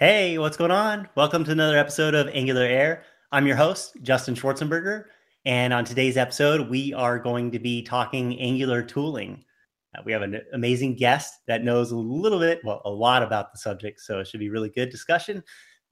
[0.00, 1.08] Hey, what's going on?
[1.16, 3.02] Welcome to another episode of Angular Air.
[3.32, 5.06] I'm your host, Justin Schwartzenberger.
[5.44, 9.42] And on today's episode, we are going to be talking Angular tooling.
[9.92, 13.50] Uh, we have an amazing guest that knows a little bit, well, a lot about
[13.50, 13.98] the subject.
[13.98, 15.42] So it should be really good discussion.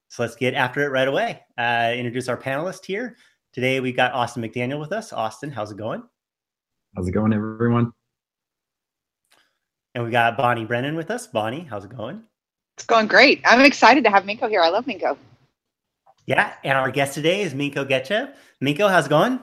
[0.07, 1.43] So let's get after it right away.
[1.59, 3.17] Uh, introduce our panelist here.
[3.53, 5.13] Today we've got Austin McDaniel with us.
[5.13, 6.05] Austin, how's it going?
[6.95, 7.91] How's it going, everyone?
[9.97, 11.27] And we got Bonnie Brennan with us.
[11.27, 12.23] Bonnie, how's it going?
[12.77, 13.41] It's going great.
[13.47, 14.61] I'm excited to have Minko here.
[14.61, 15.17] I love Minko.
[16.27, 18.35] Yeah, and our guest today is Minko Gechev.
[18.63, 19.41] Minko, how's it going?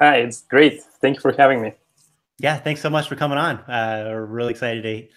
[0.00, 0.82] Hi, it's great.
[1.00, 1.72] Thank you for having me.
[2.38, 3.56] Yeah, thanks so much for coming on.
[3.60, 5.08] Uh, we're really excited to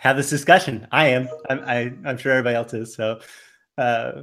[0.00, 0.86] have this discussion.
[0.92, 1.28] I am.
[1.50, 2.94] I'm, I, am sure everybody else is.
[2.94, 3.20] So,
[3.76, 4.22] uh,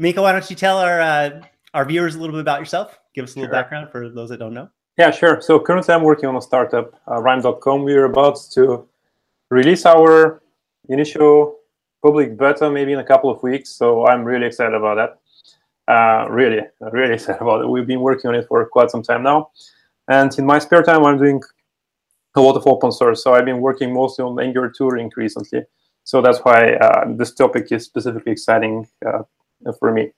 [0.00, 1.42] Minko, why don't you tell our uh,
[1.74, 2.98] our viewers a little bit about yourself?
[3.14, 3.60] Give us a little sure.
[3.60, 4.70] background for those that don't know.
[4.96, 5.42] Yeah, sure.
[5.42, 7.82] So currently, I'm working on a startup, uh, Rhyme.com.
[7.82, 8.86] We're about to
[9.50, 10.40] release our
[10.88, 11.58] initial
[12.02, 13.70] public beta maybe in a couple of weeks.
[13.70, 15.92] So I'm really excited about that.
[15.92, 17.68] Uh, really, really excited about it.
[17.68, 19.50] We've been working on it for quite some time now.
[20.08, 21.40] And in my spare time, I'm doing
[22.34, 23.22] a lot of open source.
[23.22, 25.62] So I've been working mostly on Angular tooling recently.
[26.04, 29.22] So that's why uh, this topic is specifically exciting uh,
[29.78, 30.10] for me.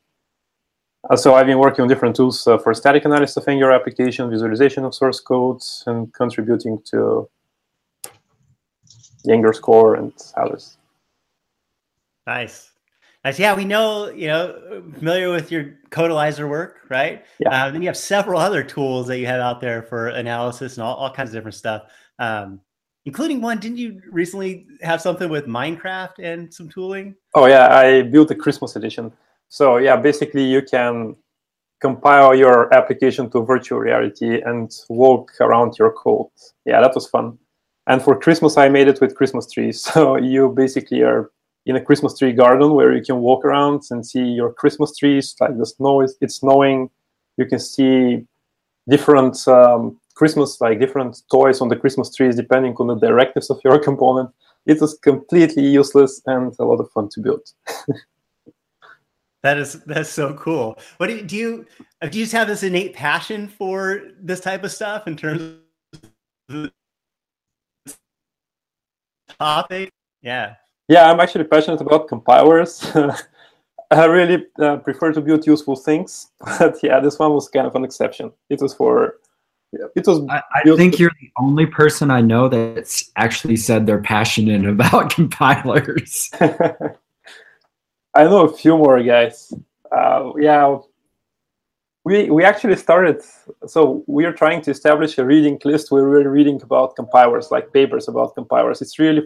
[1.10, 4.30] Uh, so I've been working on different tools uh, for static analysis of Angular application,
[4.30, 7.28] visualization of source codes, and contributing to
[9.28, 10.78] Angular's core and others.
[12.26, 12.72] Nice.
[13.24, 13.38] Nice.
[13.38, 17.24] Yeah, we know, you know, familiar with your Codelyzer work, right?
[17.38, 17.64] Yeah.
[17.64, 20.84] Um, then you have several other tools that you have out there for analysis and
[20.84, 21.84] all, all kinds of different stuff,
[22.18, 22.60] um,
[23.06, 23.58] including one.
[23.60, 27.14] Didn't you recently have something with Minecraft and some tooling?
[27.34, 27.74] Oh, yeah.
[27.74, 29.10] I built a Christmas edition.
[29.48, 31.16] So, yeah, basically, you can
[31.80, 36.26] compile your application to virtual reality and walk around your code.
[36.66, 37.38] Yeah, that was fun.
[37.86, 39.82] And for Christmas, I made it with Christmas trees.
[39.92, 41.30] So you basically are
[41.66, 45.34] in a Christmas tree garden where you can walk around and see your Christmas trees.
[45.40, 46.90] Like the snow is it's snowing.
[47.36, 48.26] You can see
[48.88, 53.60] different um, Christmas, like different toys on the Christmas trees, depending on the directives of
[53.64, 54.30] your component.
[54.66, 57.42] It is completely useless and a lot of fun to build.
[59.42, 60.78] that is that's so cool.
[60.96, 61.66] What do you, do you
[62.02, 62.18] do?
[62.18, 65.58] You just have this innate passion for this type of stuff in terms
[66.48, 66.70] of
[69.38, 69.92] topic?
[70.22, 70.54] Yeah.
[70.88, 72.84] Yeah, I'm actually passionate about compilers.
[73.90, 77.74] I really uh, prefer to build useful things, but yeah, this one was kind of
[77.74, 78.32] an exception.
[78.50, 79.16] It was for
[79.72, 80.20] yeah, it was.
[80.28, 85.10] I, I think you're the only person I know that's actually said they're passionate about
[85.10, 86.30] compilers.
[86.40, 89.52] I know a few more guys.
[89.90, 90.78] Uh, yeah,
[92.04, 93.22] we we actually started
[93.66, 97.72] so we are trying to establish a reading list where we're reading about compilers like
[97.72, 98.82] papers about compilers.
[98.82, 99.22] It's really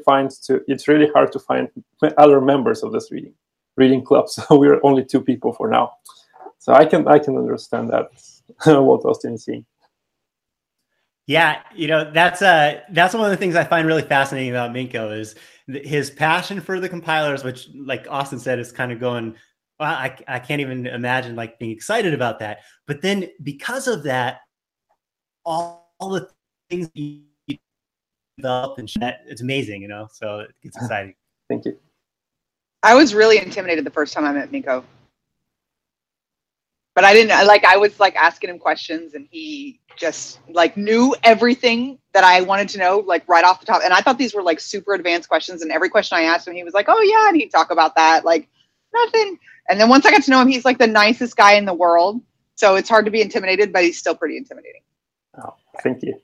[0.47, 1.69] to it's really hard to find
[2.17, 3.35] other members of this reading
[3.77, 4.27] reading club.
[4.35, 5.93] So we're only two people for now.
[6.59, 8.07] So i can i can understand that
[8.83, 9.65] what austin is saying
[11.27, 14.73] yeah you know that's uh that's one of the things i find really fascinating about
[14.73, 15.35] minko is
[15.67, 19.35] his passion for the compilers which like austin said is kind of going
[19.79, 22.59] well, I, I can't even imagine like being excited about that.
[22.87, 24.41] But then because of that,
[25.45, 26.29] all, all the
[26.69, 27.23] things you
[28.37, 30.09] develop and that it's amazing, you know.
[30.13, 31.15] So it gets exciting.
[31.49, 31.79] Thank you.
[32.83, 34.85] I was really intimidated the first time I met Minko.
[36.95, 41.15] But I didn't like I was like asking him questions and he just like knew
[41.23, 43.83] everything that I wanted to know like right off the top.
[43.85, 46.55] And I thought these were like super advanced questions and every question I asked him
[46.55, 48.49] he was like, "Oh yeah," and he'd talk about that like
[48.95, 49.39] nothing.
[49.69, 51.75] And then once I got to know him, he's like the nicest guy in the
[51.75, 52.21] world.
[52.55, 54.83] So it's hard to be intimidated, but he's still pretty intimidating.
[55.41, 56.19] Oh, thank you.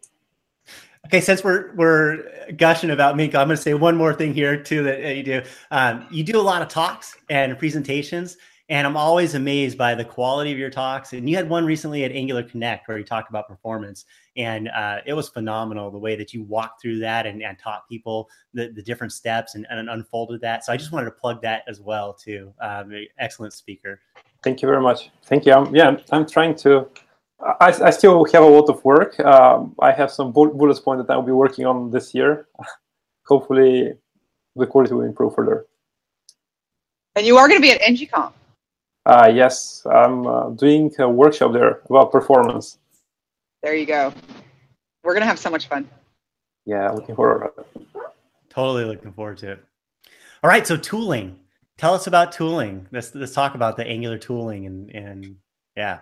[1.06, 4.60] Okay, since we're we're gushing about Minko, I'm going to say one more thing here
[4.60, 5.42] too that you do.
[5.70, 8.38] Um, you do a lot of talks and presentations,
[8.70, 11.12] and I'm always amazed by the quality of your talks.
[11.12, 14.98] And you had one recently at Angular Connect where you talked about performance, and uh,
[15.06, 18.68] it was phenomenal the way that you walked through that and, and taught people the,
[18.68, 20.64] the different steps and, and, unfolded that.
[20.64, 22.52] So I just wanted to plug that as well too.
[22.60, 24.00] Um, excellent speaker.
[24.42, 25.10] Thank you very much.
[25.24, 25.52] Thank you.
[25.52, 26.88] I'm, yeah, I'm trying to.
[27.40, 29.18] I, I still have a lot of work.
[29.20, 32.48] Um, I have some bullet points that I'll be working on this year.
[33.26, 33.92] Hopefully,
[34.56, 35.66] the quality will improve further.
[37.16, 38.32] And you are going to be at NGConf.
[39.06, 42.78] Uh, yes, I'm uh, doing a workshop there about performance.
[43.64, 44.12] There you go.
[45.02, 45.88] We're gonna have so much fun.
[46.66, 47.86] Yeah, looking forward to it.
[48.50, 49.64] Totally looking forward to it.
[50.42, 51.38] All right, so tooling.
[51.78, 52.86] Tell us about tooling.
[52.92, 55.36] Let's let's talk about the Angular tooling and and
[55.78, 56.00] yeah.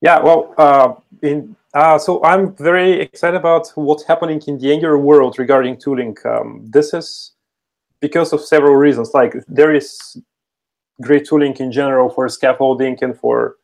[0.00, 4.98] Yeah, well, uh, in uh, so I'm very excited about what's happening in the Angular
[4.98, 6.16] world regarding tooling.
[6.24, 7.36] Um, this is
[8.00, 9.12] because of several reasons.
[9.14, 10.20] Like there is
[11.02, 13.57] great tooling in general for scaffolding and for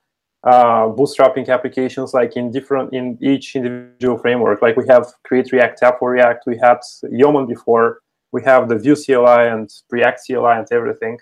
[0.45, 4.61] uh, bootstrapping applications like in different in each individual framework.
[4.63, 6.79] Like we have create react app for react we had
[7.11, 8.01] yeoman before
[8.33, 11.19] we have the vue cli and react cli and everything.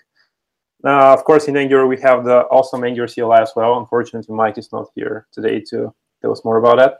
[0.85, 3.79] Uh, of course in angular we have the awesome angular cli as well.
[3.79, 6.99] Unfortunately mike is not here today to tell us more about that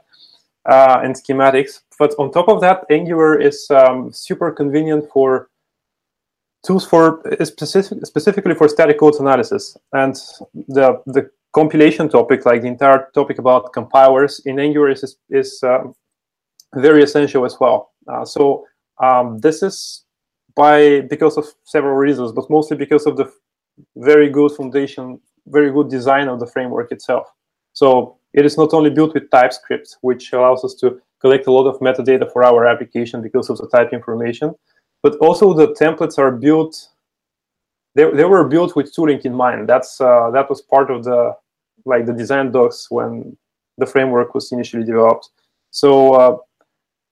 [0.66, 1.82] uh, and schematics.
[1.98, 5.48] But on top of that angular is um, super convenient for
[6.64, 9.76] tools for specific, specifically for static code analysis.
[9.92, 10.14] And
[10.54, 15.84] the the compilation topic, like the entire topic about compilers in Angular is, is uh,
[16.74, 17.92] very essential as well.
[18.08, 18.66] Uh, so
[19.02, 20.04] um, this is
[20.56, 23.30] by because of several reasons, but mostly because of the
[23.96, 27.26] very good foundation, very good design of the framework itself.
[27.72, 31.66] So it is not only built with TypeScript, which allows us to collect a lot
[31.66, 34.54] of metadata for our application because of the type information,
[35.02, 36.88] but also the templates are built.
[37.94, 39.68] They, they were built with tooling in mind.
[39.68, 41.34] That's uh, that was part of the
[41.84, 43.36] like the design docs when
[43.78, 45.28] the framework was initially developed.
[45.70, 46.36] So uh,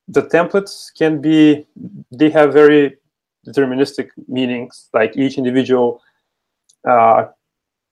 [0.09, 1.67] the templates can be
[2.11, 2.97] they have very
[3.47, 6.01] deterministic meanings, like each individual
[6.89, 7.27] uh,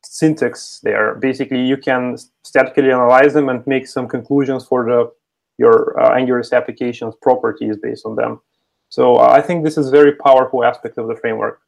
[0.05, 1.15] syntax there.
[1.17, 5.13] Basically, you can statically analyze them and make some conclusions for the
[5.59, 8.41] your uh, Angular's application's properties based on them.
[8.89, 11.61] So uh, I think this is very powerful aspect of the framework.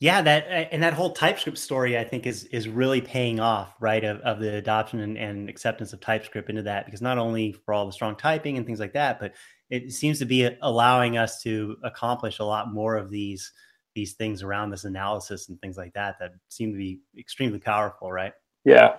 [0.00, 3.74] Yeah, that uh, and that whole TypeScript story, I think, is is really paying off,
[3.80, 4.04] right?
[4.04, 7.74] Of, of the adoption and, and acceptance of TypeScript into that, because not only for
[7.74, 9.34] all the strong typing and things like that, but
[9.70, 13.52] it seems to be allowing us to accomplish a lot more of these
[13.96, 18.12] these things around this analysis and things like that that seem to be extremely powerful,
[18.12, 18.34] right?
[18.64, 18.98] Yeah,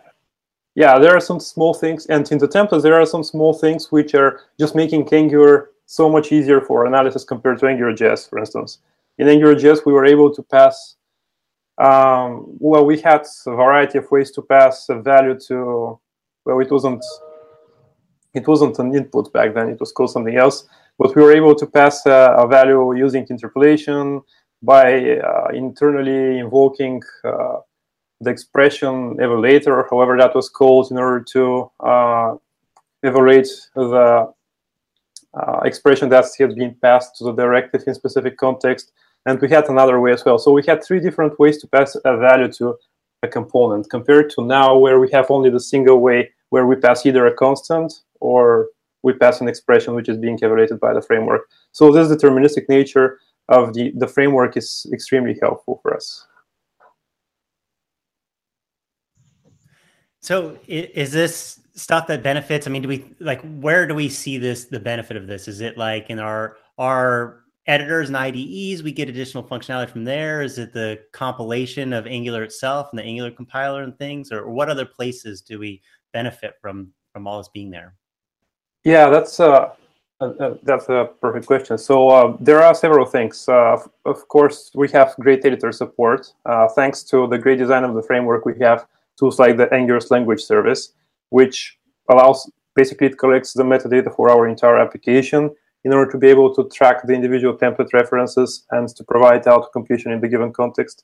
[0.75, 0.99] yeah.
[0.99, 4.13] There are some small things, and in the templates, there are some small things which
[4.15, 8.79] are just making Angular so much easier for analysis compared to AngularJS, for instance
[9.19, 10.95] in AngularJS, we were able to pass,
[11.77, 15.99] um, well, we had a variety of ways to pass a value to,
[16.45, 17.03] well, it wasn't,
[18.33, 20.67] it wasn't an input back then, it was called something else,
[20.97, 24.21] but we were able to pass a, a value using interpolation
[24.61, 27.57] by uh, internally invoking uh,
[28.21, 32.35] the expression evaluator, however that was called, in order to uh,
[33.03, 34.33] evaluate the
[35.33, 38.93] uh, expression that had been passed to the directive in specific context
[39.25, 40.37] and we had another way as well.
[40.39, 42.75] So we had three different ways to pass a value to
[43.23, 47.05] a component compared to now where we have only the single way where we pass
[47.05, 48.69] either a constant or
[49.03, 51.41] we pass an expression which is being evaluated by the framework.
[51.71, 53.19] So this deterministic nature
[53.49, 56.25] of the, the framework is extremely helpful for us.
[60.21, 62.67] So is this stuff that benefits?
[62.67, 65.47] I mean, do we like where do we see this the benefit of this?
[65.47, 70.41] Is it like in our our editors and IDEs, we get additional functionality from there?
[70.41, 74.69] Is it the compilation of Angular itself and the Angular compiler and things, or, what
[74.69, 75.81] other places do we
[76.11, 77.95] benefit from from all this being there?
[78.83, 79.73] Yeah, that's uh,
[80.19, 81.77] uh, that's a perfect question.
[81.77, 83.47] So uh, there are several things.
[83.47, 86.33] Uh, of course, we have great editor support.
[86.45, 88.85] Uh, thanks to the great design of the framework, we have
[89.17, 90.93] tools like the Angular's language service,
[91.29, 91.77] which
[92.09, 95.51] allows basically it collects the metadata for our entire application
[95.83, 99.67] in order to be able to track the individual template references and to provide auto
[99.67, 101.03] completion in the given context.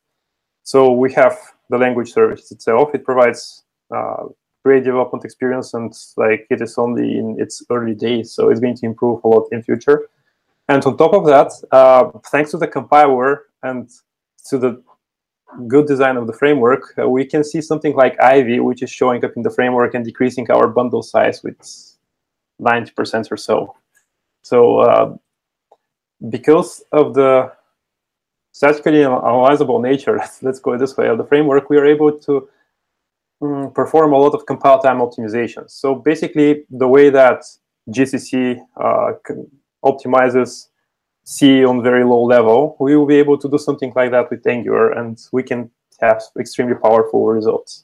[0.64, 1.38] So we have
[1.70, 2.94] the language service itself.
[2.94, 3.64] It provides
[3.96, 4.26] uh,
[4.64, 8.76] great development experience and like it is only in its early days, so it's going
[8.76, 10.10] to improve a lot in future.
[10.68, 13.90] And on top of that, uh, thanks to the compiler and
[14.50, 14.82] to the
[15.68, 19.24] good design of the framework, uh, we can see something like Ivy, which is showing
[19.24, 21.58] up in the framework and decreasing our bundle size with
[22.60, 23.76] 90% or so.
[24.46, 25.18] So uh,
[26.30, 27.52] because of the
[28.52, 32.48] statically analyzable nature, let's go this way, of the framework, we are able to
[33.42, 35.72] um, perform a lot of compile time optimizations.
[35.72, 37.42] So basically, the way that
[37.90, 39.14] GCC uh,
[39.84, 40.68] optimizes
[41.24, 44.46] C on very low level, we will be able to do something like that with
[44.46, 45.72] Angular, and we can
[46.02, 47.84] have extremely powerful results.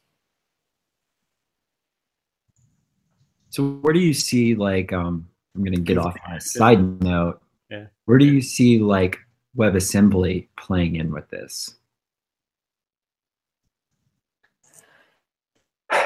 [3.49, 7.01] So where do you see like um, I'm going to get off on a side
[7.03, 7.41] note.
[7.69, 7.85] Yeah.
[8.05, 9.17] Where do you see like
[9.57, 11.75] WebAssembly playing in with this?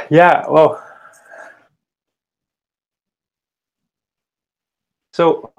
[0.09, 0.83] Yeah, well,
[5.13, 5.51] so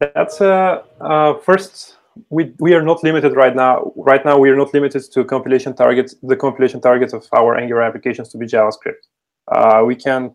[0.00, 1.96] that's uh, uh, first
[2.28, 3.92] we we are not limited right now.
[3.96, 6.14] Right now, we are not limited to compilation targets.
[6.22, 9.06] The compilation targets of our Angular applications to be JavaScript.
[9.48, 10.34] Uh, we can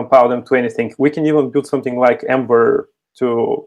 [0.00, 0.88] compile them to anything.
[1.04, 2.88] We can even build something like Ember
[3.18, 3.66] to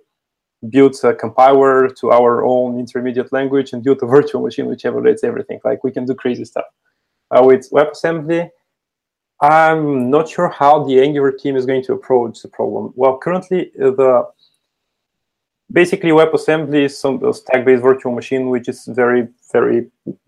[0.75, 5.23] build a compiler to our own intermediate language and build a virtual machine which evaluates
[5.29, 5.59] everything.
[5.69, 6.67] Like we can do crazy stuff.
[7.31, 8.49] Uh, with WebAssembly,
[9.41, 12.93] I'm not sure how the Angular team is going to approach the problem.
[12.95, 14.27] Well, currently the
[15.79, 19.79] basically WebAssembly is some stack-based virtual machine which is very very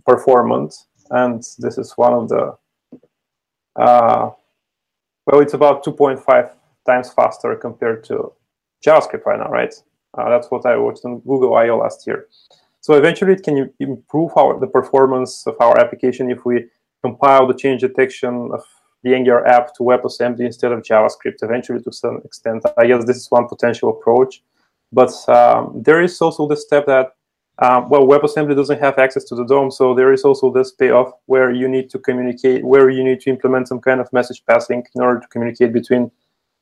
[0.10, 0.72] performant,
[1.22, 2.44] and this is one of the
[3.76, 4.32] uh,
[5.26, 6.52] well, it's about 2.5
[6.86, 8.34] times faster compared to
[8.86, 9.74] JavaScript right now, right?
[10.18, 12.28] Uh, that's what I watched on Google I/O last year.
[12.82, 16.68] So eventually, it can improve our, the performance of our application if we
[17.02, 18.64] compile the change detection of
[19.04, 21.42] the Angular app to WebAssembly instead of JavaScript.
[21.42, 24.44] Eventually, to some extent, I guess this is one potential approach.
[24.92, 27.16] But um, there is also the step that
[27.60, 31.12] um, well, WebAssembly doesn't have access to the DOM, so there is also this payoff
[31.28, 34.84] where you need to communicate, where you need to implement some kind of message passing
[34.96, 36.10] in order to communicate between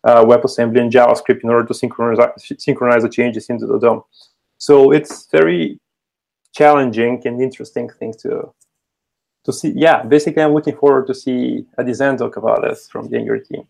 [0.04, 4.04] uh, WebAssembly and JavaScript in order to synchronize, synchronize the changes into the DOM.
[4.58, 5.80] So it's very
[6.54, 8.54] challenging and interesting thing to
[9.46, 9.72] to see.
[9.76, 13.40] Yeah, basically, I'm looking forward to see a design talk about this from the Angular
[13.40, 13.64] team.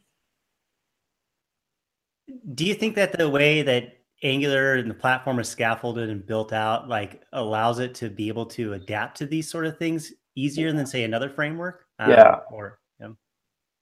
[2.54, 6.54] Do you think that the way that Angular and the platform is scaffolded and built
[6.54, 10.72] out, like allows it to be able to adapt to these sort of things easier
[10.72, 11.86] than say another framework.
[12.00, 12.40] Um, yeah.
[12.51, 13.08] Or yeah.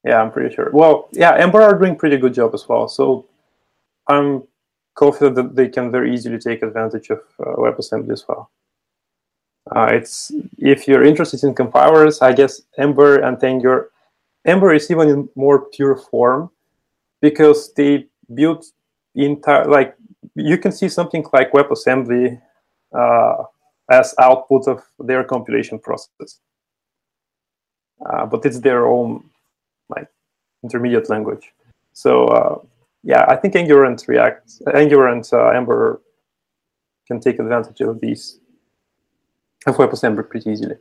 [0.05, 0.69] yeah, I'm pretty sure.
[0.72, 2.88] Well, yeah, Ember are doing pretty good job as well.
[2.88, 3.27] So
[4.08, 4.43] I'm
[4.96, 8.50] confident that they can very easily take advantage of uh, WebAssembly as well.
[9.75, 13.89] Uh, it's if you're interested in compilers, I guess Ember and Angular.
[14.46, 16.50] Ember is even in more pure form
[17.22, 18.65] because they built
[19.15, 19.96] entire like
[20.35, 22.41] you can see something like WebAssembly
[22.97, 23.43] uh,
[23.89, 26.39] as output of their compilation process.
[28.05, 29.23] Uh, but it's their own
[29.89, 30.07] like
[30.63, 31.51] intermediate language.
[31.93, 32.59] So uh,
[33.03, 36.01] yeah, I think Angular and React, Angular and uh, Ember
[37.07, 38.39] can take advantage of these
[39.65, 40.75] of WebAssembly pretty easily.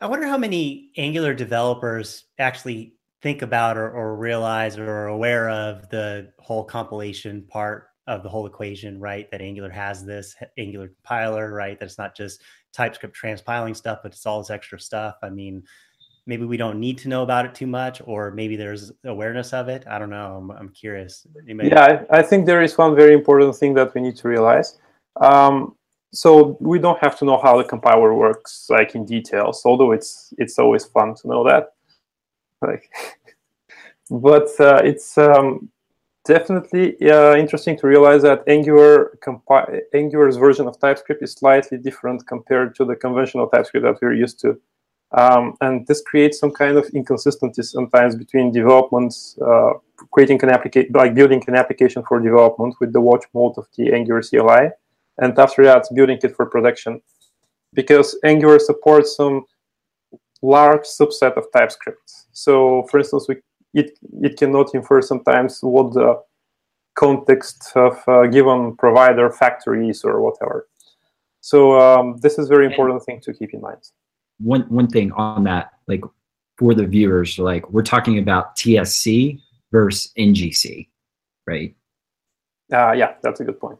[0.00, 5.50] I wonder how many Angular developers actually think about or, or realize or are aware
[5.50, 9.30] of the whole compilation part of the whole equation, right?
[9.30, 11.78] That Angular has this Angular compiler, right?
[11.78, 15.14] That it's not just TypeScript transpiling stuff, but it's all this extra stuff.
[15.22, 15.62] I mean,
[16.26, 19.68] maybe we don't need to know about it too much, or maybe there's awareness of
[19.68, 19.84] it.
[19.88, 20.36] I don't know.
[20.38, 21.24] I'm, I'm curious.
[21.46, 24.78] Yeah, I, I, think there is one very important thing that we need to realize.
[25.20, 25.76] Um,
[26.12, 29.62] so we don't have to know how the compiler works, like in details.
[29.64, 31.74] Although it's it's always fun to know that.
[32.60, 32.90] Like,
[34.10, 35.70] but uh, it's um,
[36.30, 39.18] definitely uh, interesting to realize that Angular
[40.00, 44.38] Angular's version of TypeScript is slightly different compared to the conventional TypeScript that we're used
[44.44, 44.50] to.
[45.22, 49.16] Um, and this creates some kind of inconsistency sometimes between developments,
[49.48, 49.72] uh,
[50.12, 53.92] creating an application, like building an application for development with the watch mode of the
[53.92, 54.64] Angular CLI,
[55.18, 56.92] and after that, building it for production.
[57.72, 59.36] Because Angular supports some
[60.42, 62.06] large subset of TypeScript.
[62.32, 63.36] So, for instance, we
[63.74, 66.20] it it cannot infer sometimes what the
[66.94, 70.68] context of a given provider factory is or whatever.
[71.40, 73.82] So um, this is very important thing to keep in mind.
[74.38, 76.02] One one thing on that, like
[76.58, 79.40] for the viewers, like we're talking about TSC
[79.72, 80.88] versus NGC,
[81.46, 81.74] right?
[82.72, 83.78] Uh, yeah, that's a good point.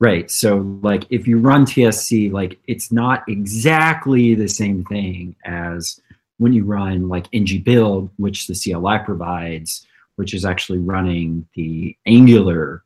[0.00, 0.28] Right.
[0.32, 6.00] So like if you run TSC, like it's not exactly the same thing as
[6.42, 11.96] when you run like ng build, which the CLI provides, which is actually running the
[12.06, 12.84] Angular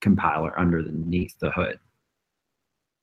[0.00, 1.78] compiler underneath the hood.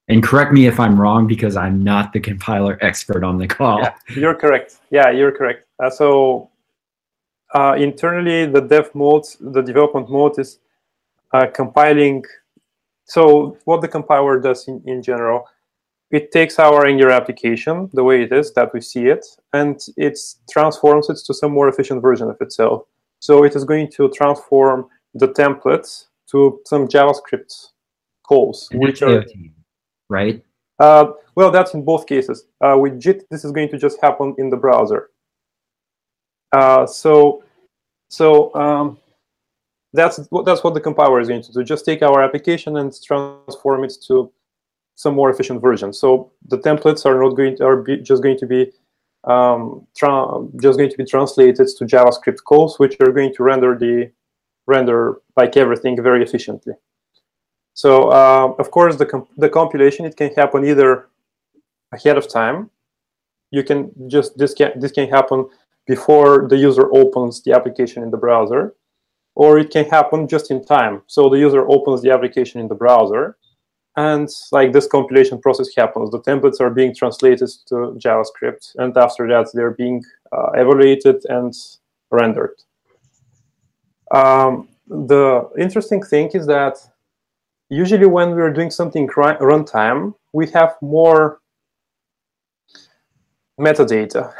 [0.08, 3.80] And correct me if I'm wrong because I'm not the compiler expert on the call.
[3.80, 4.78] Yeah, you're correct.
[4.90, 5.68] Yeah, you're correct.
[5.82, 6.50] Uh, so
[7.54, 10.60] uh, internally, the dev mode, the development mode is
[11.34, 12.24] uh, compiling.
[13.06, 15.46] So what the compiler does in, in general,
[16.12, 20.18] it takes our Angular application the way it is that we see it, and it
[20.50, 22.84] transforms it to some more efficient version of itself.
[23.20, 27.68] So it is going to transform the templates to some JavaScript
[28.24, 29.24] calls, which are
[30.10, 30.44] right.
[30.80, 32.46] Uh, well, that's in both cases.
[32.62, 35.10] Uh, with JIT, this is going to just happen in the browser.
[36.52, 37.44] Uh, so,
[38.08, 38.98] so um,
[39.94, 41.64] that's that's what the compiler is going to do.
[41.64, 44.32] Just take our application and transform it to
[45.00, 45.94] some more efficient version.
[45.94, 48.62] So the templates are not going to, are be, just going to be
[49.24, 49.88] um,
[50.62, 54.12] just going to be translated to JavaScript calls, which are going to render the
[54.68, 56.74] render like everything very efficiently.
[57.74, 61.08] So uh, of course, the comp the compilation it can happen either
[61.94, 62.70] ahead of time.
[63.52, 63.80] You can
[64.14, 65.40] just this can this can happen
[65.88, 68.76] before the user opens the application in the browser,
[69.36, 71.04] or it can happen just in time.
[71.08, 73.38] So the user opens the application in the browser,
[73.96, 76.12] and like this compilation process happens.
[76.12, 81.54] The templates are being translated to JavaScript, and after that, they're being uh, evaluated and
[82.12, 82.56] rendered.
[84.12, 86.78] Um, the interesting thing is that
[87.70, 91.40] usually when we're doing something runtime, we have more
[93.60, 94.34] metadata.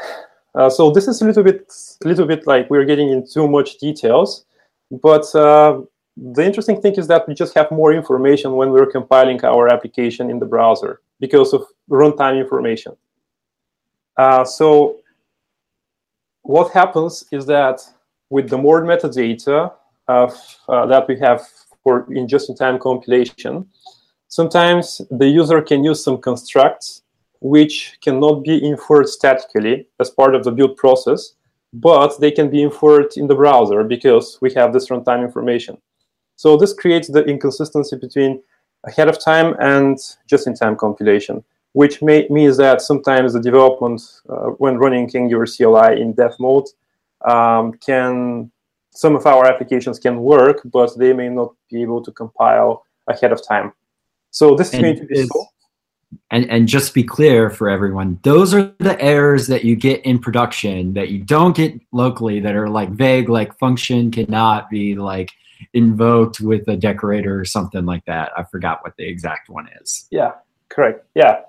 [0.54, 1.72] Uh, so this is a little bit,
[2.04, 4.44] little bit like we're getting into too much details,
[4.90, 5.80] but uh,
[6.20, 10.28] the interesting thing is that we just have more information when we're compiling our application
[10.30, 12.94] in the browser because of runtime information.
[14.18, 14.98] Uh, so
[16.42, 17.80] what happens is that
[18.28, 19.72] with the more metadata
[20.08, 21.46] of, uh, that we have
[21.82, 23.66] for in just-in-time compilation,
[24.28, 27.02] sometimes the user can use some constructs
[27.40, 31.36] which cannot be inferred statically as part of the build process,
[31.72, 35.78] but they can be inferred in the browser because we have this runtime information.
[36.40, 38.42] So this creates the inconsistency between
[38.84, 44.78] ahead of time and just-in-time compilation, which may, means that sometimes the development, uh, when
[44.78, 46.64] running Angular CLI in dev mode,
[47.28, 48.50] um, can
[48.90, 53.32] some of our applications can work, but they may not be able to compile ahead
[53.32, 53.74] of time.
[54.30, 55.50] So this is going to be solved
[56.30, 60.18] and and just be clear for everyone those are the errors that you get in
[60.18, 65.30] production that you don't get locally that are like vague like function cannot be like
[65.74, 70.06] invoked with a decorator or something like that i forgot what the exact one is
[70.10, 70.32] yeah
[70.68, 71.40] correct yeah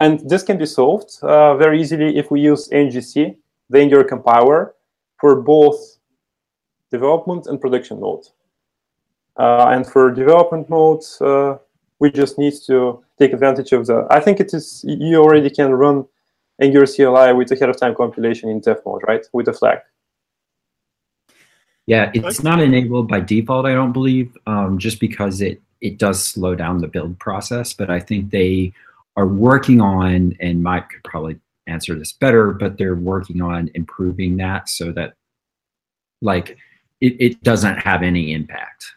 [0.00, 3.36] and this can be solved uh, very easily if we use ngc
[3.70, 4.74] the angular compiler
[5.20, 5.98] for both
[6.90, 8.24] development and production mode
[9.36, 11.56] uh, and for development mode uh,
[12.00, 14.06] we just need to take advantage of the.
[14.10, 16.06] I think it is you already can run
[16.60, 19.24] Angular CLI with ahead of time compilation in dev mode, right?
[19.32, 19.78] With a flag.
[21.86, 26.22] Yeah, it's not enabled by default, I don't believe, um, just because it it does
[26.22, 27.72] slow down the build process.
[27.72, 28.72] But I think they
[29.16, 34.36] are working on, and Mike could probably answer this better, but they're working on improving
[34.36, 35.14] that so that
[36.22, 36.58] like
[37.00, 38.92] it, it doesn't have any impact.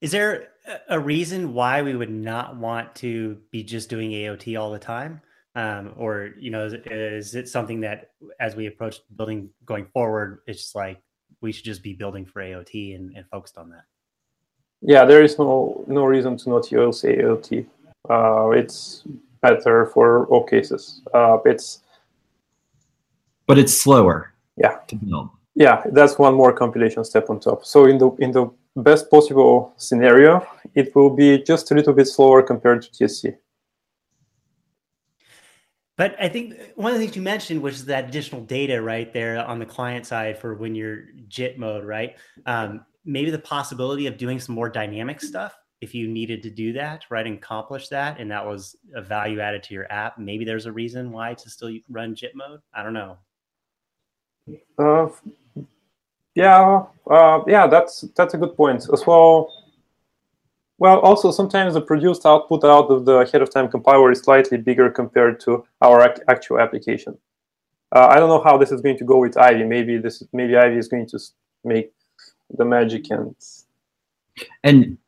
[0.00, 0.48] Is there
[0.88, 5.20] a reason why we would not want to be just doing AOT all the time?
[5.56, 10.40] Um, or you know, is, is, it something that as we approach building going forward,
[10.48, 11.00] it's just like
[11.40, 13.84] we should just be building for AOT and, and focused on that?
[14.82, 17.66] Yeah, there is no no reason to not use AOT.
[18.10, 19.04] Uh, it's
[19.40, 21.02] better for all cases.
[21.14, 21.80] Uh, it's
[23.46, 24.32] but it's slower.
[24.56, 24.78] Yeah.
[24.88, 25.30] To build.
[25.54, 27.64] Yeah, that's one more compilation step on top.
[27.64, 32.08] So in the in the best possible scenario, it will be just a little bit
[32.08, 33.36] slower compared to TSC.
[35.96, 39.44] But I think one of the things you mentioned was that additional data right there
[39.44, 42.16] on the client side for when you're JIT mode, right?
[42.46, 46.72] Um, maybe the possibility of doing some more dynamic stuff if you needed to do
[46.72, 50.18] that, right, and accomplish that, and that was a value added to your app.
[50.18, 52.60] Maybe there's a reason why to still run JIT mode.
[52.72, 53.18] I don't know.
[54.78, 55.08] Uh,
[56.34, 59.52] yeah, uh, yeah, that's that's a good point as well.
[60.78, 64.58] Well, also sometimes the produced output out of the ahead of time compiler is slightly
[64.58, 67.16] bigger compared to our ac actual application.
[67.94, 69.64] Uh, I don't know how this is going to go with Ivy.
[69.64, 71.18] Maybe this maybe Ivy is going to
[71.62, 71.92] make
[72.50, 73.36] the magic and
[74.64, 74.98] and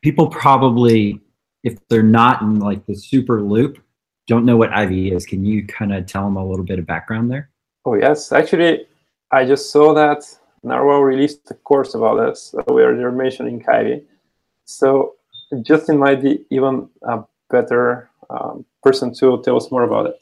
[0.00, 1.20] people probably
[1.62, 3.78] if they're not in like the super loop
[4.28, 5.26] don't know what Ivy is.
[5.26, 7.50] Can you kind of tell them a little bit of background there?
[7.84, 8.86] Oh yes, actually,
[9.32, 10.22] I just saw that
[10.64, 14.02] Nrwl released a course about this where they're mentioning Ivy.
[14.68, 15.14] So
[15.62, 20.20] Justin might be even a better um, person to tell us more about it.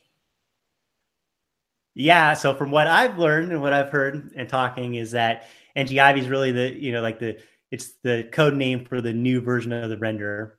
[1.97, 2.33] Yeah.
[2.35, 6.21] So from what I've learned and what I've heard and talking is that NG Ivy
[6.21, 7.39] is really the you know like the
[7.73, 10.53] it's the code name for the new version of the renderer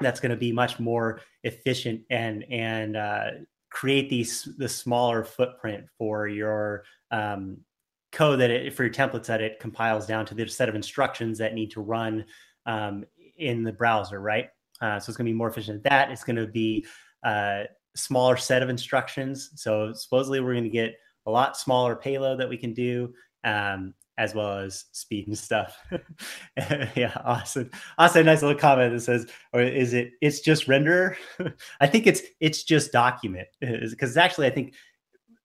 [0.00, 3.30] that's going to be much more efficient and and uh,
[3.70, 7.56] create these the smaller footprint for your um,
[8.12, 11.38] code that it for your templates that it compiles down to the set of instructions
[11.38, 12.24] that need to run
[12.66, 13.04] um,
[13.36, 14.48] in the browser, right?
[14.80, 16.10] Uh, so it's going to be more efficient at that.
[16.10, 16.86] It's going to be
[17.24, 17.64] a uh,
[17.96, 19.50] smaller set of instructions.
[19.54, 20.94] So supposedly we're going to get
[21.26, 23.14] a lot smaller payload that we can do.
[23.44, 25.76] Um, as well as speed and stuff.
[26.94, 27.70] yeah, awesome.
[27.98, 30.12] Also, nice little comment that says, "Or is it?
[30.20, 31.16] It's just render."
[31.80, 34.74] I think it's it's just document because actually, I think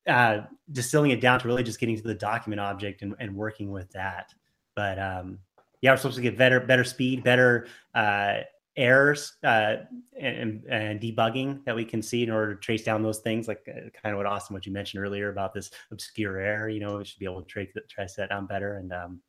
[0.08, 3.72] uh, distilling it down to really just getting to the document object and, and working
[3.72, 4.34] with that.
[4.76, 5.40] But um,
[5.82, 8.40] yeah, we're supposed to get better better speed, better uh,
[8.76, 9.76] errors uh,
[10.18, 13.68] and, and, debugging that we can see in order to trace down those things, like
[13.68, 16.70] uh, kind of what Austin, what you mentioned earlier about this obscure error.
[16.70, 18.76] You know, we should be able to trace trace that down better.
[18.76, 19.22] And um,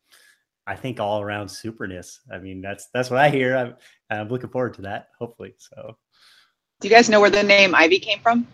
[0.66, 2.20] I think all around superness.
[2.32, 3.56] I mean, that's that's what I hear.
[3.56, 3.74] I'm,
[4.08, 5.08] I'm looking forward to that.
[5.18, 5.96] Hopefully, so.
[6.80, 8.46] Do you guys know where the name Ivy came from?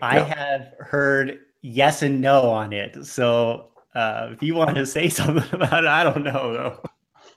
[0.00, 3.04] I have heard yes and no on it.
[3.04, 6.82] So uh, if you want to say something about it, I don't know though.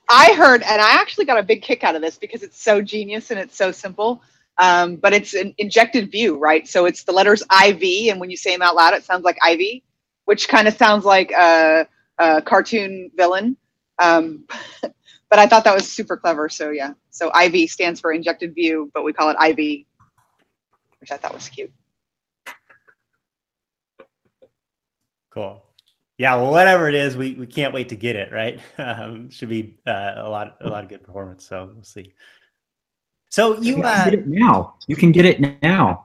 [0.08, 2.80] I heard, and I actually got a big kick out of this because it's so
[2.82, 4.22] genius and it's so simple.
[4.58, 6.68] Um, but it's an injected view, right?
[6.68, 9.38] So it's the letters IV, and when you say them out loud, it sounds like
[9.42, 9.82] Ivy,
[10.26, 13.56] which kind of sounds like a, a cartoon villain.
[13.98, 14.44] Um,
[14.82, 16.48] but I thought that was super clever.
[16.48, 19.86] So yeah, so IV stands for injected view, but we call it IV,
[21.00, 21.72] which I thought was cute.
[25.30, 25.62] Cool.
[26.22, 28.32] Yeah, well, whatever it is, we, we can't wait to get it.
[28.32, 31.44] Right, um, should be uh, a lot a lot of good performance.
[31.44, 32.12] So we'll see.
[33.28, 34.74] So you, you uh, get it now.
[34.86, 36.04] You can get it now.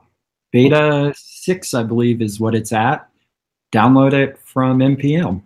[0.50, 3.08] Beta six, I believe, is what it's at.
[3.70, 5.40] Download it from npm.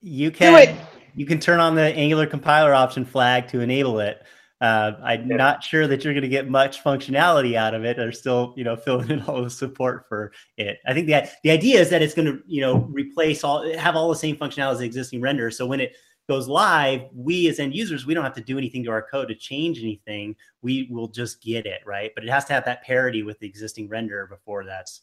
[0.00, 0.74] You can
[1.14, 4.22] you can turn on the Angular compiler option flag to enable it.
[4.60, 5.36] Uh, I'm yeah.
[5.36, 7.96] not sure that you're going to get much functionality out of it.
[7.96, 10.78] They're still, you know, filling in all the support for it.
[10.86, 13.94] I think that the idea is that it's going to, you know, replace all, have
[13.94, 15.50] all the same functionality as the existing render.
[15.50, 15.94] So when it
[16.28, 19.28] goes live, we as end users, we don't have to do anything to our code
[19.28, 20.34] to change anything.
[20.60, 22.10] We will just get it, right?
[22.14, 25.02] But it has to have that parity with the existing render before that's.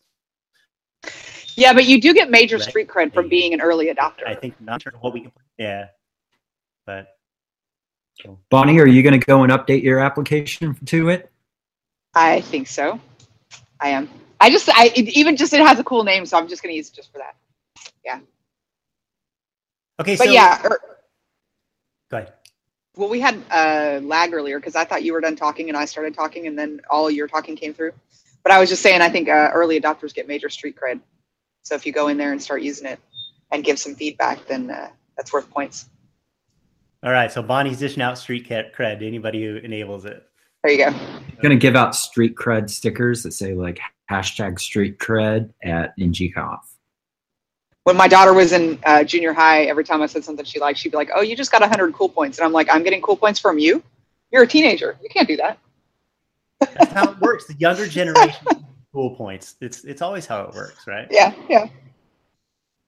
[1.56, 2.68] Yeah, but you do get major right?
[2.68, 4.28] street cred from being an early adopter.
[4.28, 5.32] I think not sure what we can.
[5.58, 5.88] Yeah,
[6.86, 7.14] but
[8.49, 11.32] Bonnie, are you going to go and update your application to it?
[12.13, 12.99] I think so.
[13.80, 14.10] I am.
[14.39, 16.71] I just, I it, even just it has a cool name, so I'm just going
[16.71, 17.36] to use it just for that.
[18.04, 18.19] Yeah.
[19.99, 20.15] Okay.
[20.15, 20.62] But so, yeah.
[20.65, 20.80] Er,
[22.10, 22.34] go ahead.
[22.95, 25.86] Well, we had uh, lag earlier because I thought you were done talking and I
[25.86, 27.91] started talking, and then all your talking came through.
[28.43, 31.01] But I was just saying, I think uh, early adopters get major street cred.
[31.63, 32.99] So if you go in there and start using it
[33.51, 35.89] and give some feedback, then uh, that's worth points.
[37.06, 40.28] All right, so Bonnie's dishing out street cred to anybody who enables it.
[40.63, 40.88] There you go.
[40.88, 46.62] I'm gonna give out street cred stickers that say like hashtag street cred at NGConf.
[47.84, 50.80] When my daughter was in uh, junior high, every time I said something she liked,
[50.80, 53.04] she'd be like, "Oh, you just got 100 cool points," and I'm like, "I'm getting
[53.04, 53.84] cool points from you.
[54.32, 54.98] You're a teenager.
[55.04, 55.60] You can't do that."
[56.60, 57.46] That's how it works.
[57.46, 58.48] The younger generation
[58.94, 59.58] cool points.
[59.62, 61.08] It's it's always how it works, right?
[61.12, 61.68] Yeah, yeah.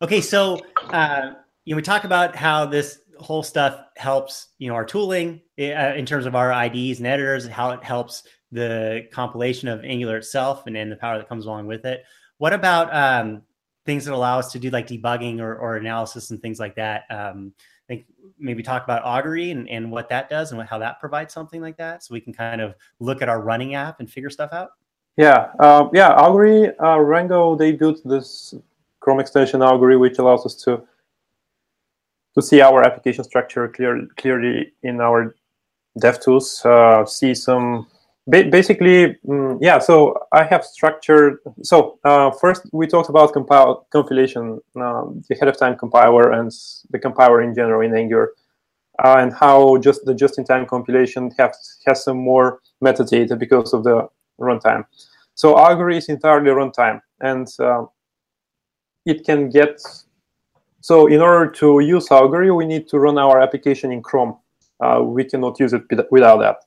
[0.01, 1.34] Okay, so uh,
[1.65, 5.93] you know we talk about how this whole stuff helps you know our tooling uh,
[5.95, 10.63] in terms of our IDEs and editors how it helps the compilation of Angular itself
[10.67, 12.03] and then the power that comes along with it.
[12.38, 13.41] What about um,
[13.86, 17.03] things that allow us to do like debugging or, or analysis and things like that?
[17.10, 17.53] Um,
[17.89, 18.06] I think
[18.38, 21.62] maybe talk about Augury and, and what that does and what, how that provides something
[21.62, 24.51] like that, so we can kind of look at our running app and figure stuff
[24.51, 24.71] out.
[25.15, 26.10] Yeah, um, yeah.
[26.10, 28.53] Augury, uh, Rangle, they built this
[28.99, 30.84] Chrome extension Augury, which allows us to
[32.38, 35.36] to see our application structure clear, clearly in our
[36.00, 37.88] DevTools, uh, see some
[38.28, 39.80] ba basically, um, yeah.
[39.80, 41.39] So I have structured.
[41.63, 46.52] So uh, first, we talked about compile compilation, um, the ahead of time compiler, and
[46.91, 48.30] the compiler in general in Angular,
[49.04, 54.08] uh, and how just the just-in-time compilation has has some more metadata because of the
[54.39, 54.86] runtime.
[55.34, 57.86] So Augury is entirely runtime, and uh,
[59.06, 59.82] it can get
[60.81, 64.37] so in order to use Augury, we need to run our application in Chrome.
[64.79, 66.57] Uh, we cannot use it without that.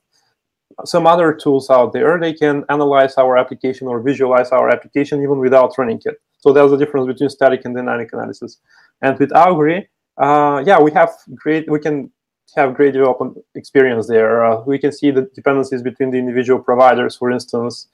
[0.84, 5.38] Some other tools out there, they can analyze our application or visualize our application even
[5.38, 6.16] without running it.
[6.38, 8.58] So there's a difference between static and dynamic analysis.
[9.02, 12.10] And with Augury, uh, yeah, we have great, we can
[12.56, 14.44] have great development experience there.
[14.44, 17.88] Uh, we can see the dependencies between the individual providers, for instance.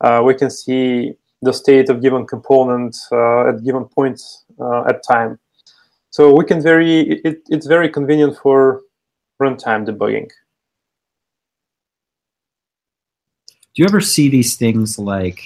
[0.00, 5.02] Uh, we can see the state of given component uh, at given points uh, at
[5.02, 5.38] time.
[6.10, 8.82] So we can very it, it's very convenient for
[9.40, 10.28] runtime debugging.
[13.74, 15.40] Do you ever see these things like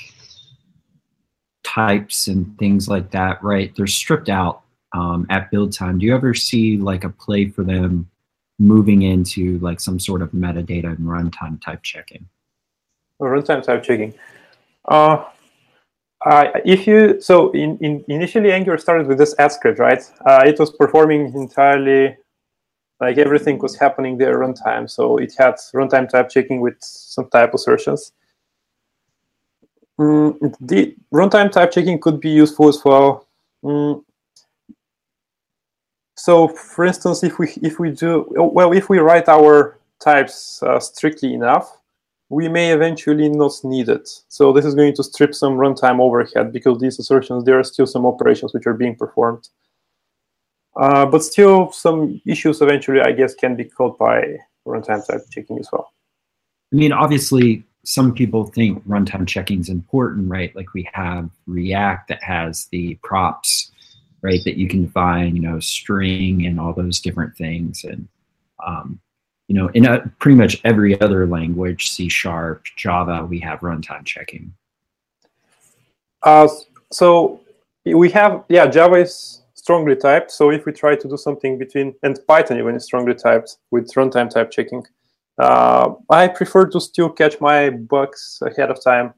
[1.64, 3.42] types and things like that?
[3.42, 5.98] Right, they're stripped out um, at build time.
[5.98, 8.09] Do you ever see like a play for them
[8.59, 12.27] moving into like some sort of metadata and runtime type checking?
[13.20, 14.14] Runtime type checking.
[14.87, 15.25] Uh,
[16.24, 20.02] uh, if you so in, in initially Angular started with this AtScript, right?
[20.24, 22.16] Uh, it was performing entirely
[23.00, 24.88] like everything was happening there runtime.
[24.88, 28.12] So it had runtime type checking with some type assertions.
[29.98, 33.26] Mm, the runtime type checking could be useful as well.
[33.64, 34.04] Mm.
[36.16, 40.78] So, for instance, if we if we do well, if we write our types uh,
[40.78, 41.76] strictly enough,
[42.33, 44.09] we may eventually not need it.
[44.29, 47.87] So this is going to strip some runtime overhead because these assertions, there are still
[47.87, 49.51] some operations which are being performed.
[50.75, 55.59] Uh, but still, some issues eventually, I guess, can be caught by runtime type checking
[55.59, 55.92] as well.
[56.73, 60.57] I mean, obviously, some people think runtime checking is important, right?
[60.57, 63.71] Like we have React that has the props,
[64.23, 64.40] right?
[64.47, 67.85] That you can define, you know, string and all those different things.
[67.85, 68.09] And,
[68.66, 69.01] um,
[69.53, 74.03] you know, in a, pretty much every other language, C sharp, Java, we have runtime
[74.03, 74.51] checking.
[76.23, 76.49] Uh,
[76.91, 77.43] so
[77.85, 80.31] we have, yeah, Java is strongly typed.
[80.31, 83.93] So if we try to do something between, and Python even is strongly typed with
[83.93, 84.87] runtime type checking,
[85.37, 89.12] uh, I prefer to still catch my bugs ahead of time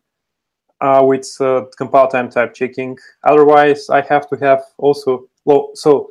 [0.80, 2.98] uh, with uh, compile time type checking.
[3.22, 6.10] Otherwise, I have to have also, well, so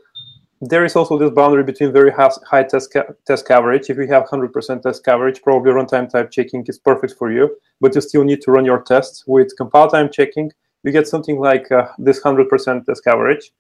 [0.69, 2.95] there is also this boundary between very high test,
[3.26, 3.89] test coverage.
[3.89, 7.95] If you have 100% test coverage, probably runtime type checking is perfect for you, but
[7.95, 9.23] you still need to run your tests.
[9.28, 10.52] With compile time checking,
[10.84, 13.52] you get something like uh, this 100% test coverage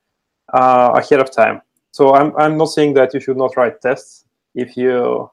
[0.53, 1.61] uh, ahead of time.
[1.91, 5.29] So I'm, I'm not saying that you should not write tests if you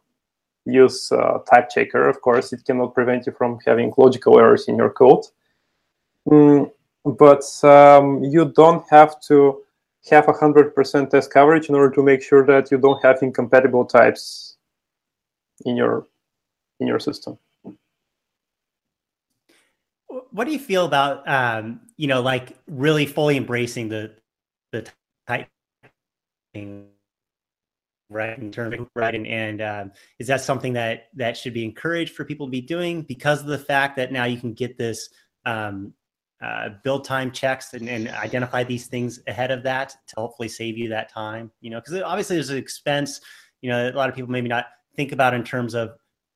[0.64, 2.08] use uh, type checker.
[2.08, 5.24] Of course, it cannot prevent you from having logical errors in your code.
[6.28, 6.70] Mm,
[7.04, 9.62] but um, you don't have to
[10.08, 14.56] have 100% test coverage in order to make sure that you don't have incompatible types
[15.64, 16.06] in your
[16.78, 17.38] in your system.
[20.30, 24.14] What do you feel about um, you know like really fully embracing the
[24.72, 24.86] the
[25.26, 25.48] type
[28.10, 31.64] right in terms of right and, and um, is that something that that should be
[31.64, 34.76] encouraged for people to be doing because of the fact that now you can get
[34.76, 35.10] this
[35.46, 35.94] um,
[36.42, 40.78] uh, build time checks and, and, identify these things ahead of that to hopefully save
[40.78, 43.20] you that time you know because obviously there's an expense
[43.60, 45.90] you know a lot of people maybe not think about in terms of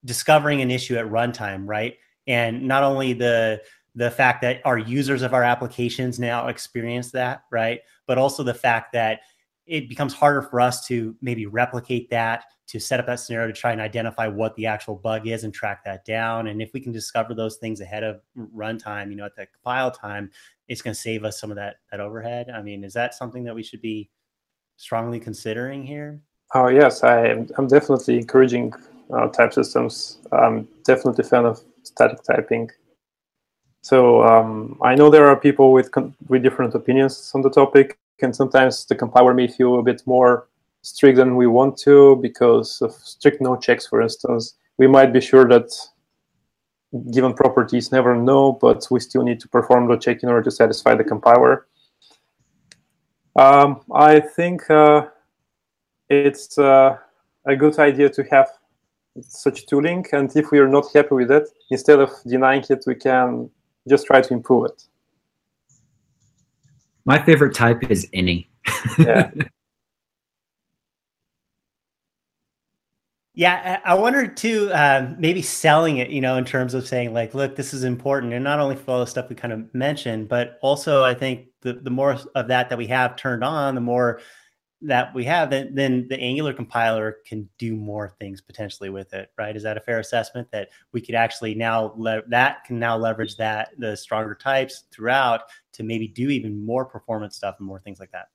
[0.05, 1.97] discovering an issue at runtime right?
[2.27, 3.63] And not only the
[3.95, 7.81] the fact that our users of our applications now experience that right?
[8.07, 9.21] But also the fact that
[9.67, 13.53] it becomes harder for us to maybe replicate that to set up that scenario to
[13.53, 16.47] try and identify what the actual bug is and track that down.
[16.47, 19.91] And if we can discover those things ahead of runtime, you know, at the compile
[19.91, 20.31] time,
[20.69, 22.49] it's going to save us some of that that overhead.
[22.51, 24.11] I mean, is that something that we should be
[24.77, 26.21] strongly considering here?
[26.55, 27.49] Oh yes, I am.
[27.59, 28.73] I'm definitely encouraging
[29.13, 30.19] uh, type systems.
[30.33, 32.71] I'm definitely a fan of static typing.
[33.83, 35.91] So um, I know there are people with
[36.29, 40.49] with different opinions on the topic and sometimes the compiler may feel a bit more
[40.85, 44.55] strict than we want to because of strict null checks, for instance.
[44.77, 45.73] We might be sure that
[47.11, 50.51] given properties never know, but we still need to perform the check in order to
[50.51, 51.67] satisfy the compiler.
[53.37, 55.07] Um, I think uh,
[56.09, 56.99] it's uh,
[57.47, 58.49] a good idea to have
[59.23, 62.95] such tooling, and if we are not happy with it, instead of denying it, we
[62.95, 63.49] can
[63.89, 64.83] just try to improve it.
[67.07, 68.51] My favorite type is any.
[68.99, 69.31] Yeah.
[73.37, 77.35] Yeah, I wonder too, um, maybe selling it, you know, in terms of saying like,
[77.35, 80.29] look, this is important, and not only for all the stuff we kind of mentioned,
[80.29, 83.81] but also I think the the more of that that we have turned on, the
[83.81, 84.21] more
[84.83, 89.33] that we have, then then the Angular compiler can do more things potentially with it,
[89.37, 89.57] right?
[89.57, 93.37] Is that a fair assessment that we could actually now le- that can now leverage
[93.39, 95.41] that the stronger types throughout
[95.73, 98.29] to maybe do even more performance stuff and more things like that?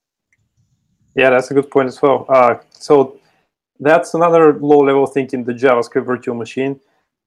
[1.14, 2.26] Yeah, that's a good point as well.
[2.28, 3.18] Uh, so
[3.80, 6.78] that's another low-level thing in the JavaScript virtual machine.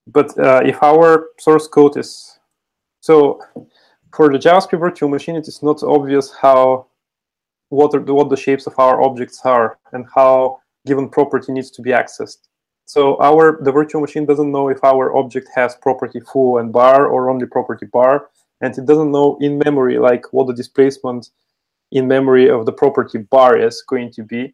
[0.07, 2.39] But uh, if our source code is
[3.01, 3.41] so
[4.15, 6.87] for the JavaScript virtual machine, it is not obvious how
[7.69, 11.71] what are the, what the shapes of our objects are and how given property needs
[11.71, 12.47] to be accessed.
[12.85, 17.07] So our the virtual machine doesn't know if our object has property foo and bar
[17.07, 18.27] or only property bar,
[18.61, 21.29] and it doesn't know in memory like what the displacement
[21.91, 24.53] in memory of the property bar is going to be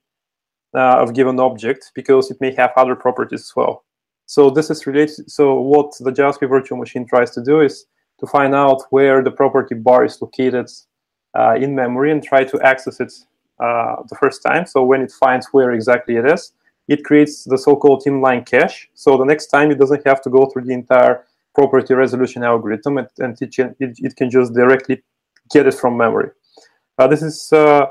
[0.75, 3.83] uh, of given object because it may have other properties as well.
[4.25, 5.31] So this is related.
[5.31, 7.85] So what the JavaScript virtual machine tries to do is
[8.19, 10.69] to find out where the property bar is located
[11.37, 13.11] uh, in memory and try to access it
[13.59, 14.65] uh, the first time.
[14.65, 16.53] So when it finds where exactly it is,
[16.87, 18.89] it creates the so-called inline cache.
[18.93, 22.97] So the next time it doesn't have to go through the entire property resolution algorithm,
[22.97, 25.01] and, and it, can, it, it, can just directly
[25.51, 26.29] get it from memory.
[26.97, 27.87] Uh, this is uh,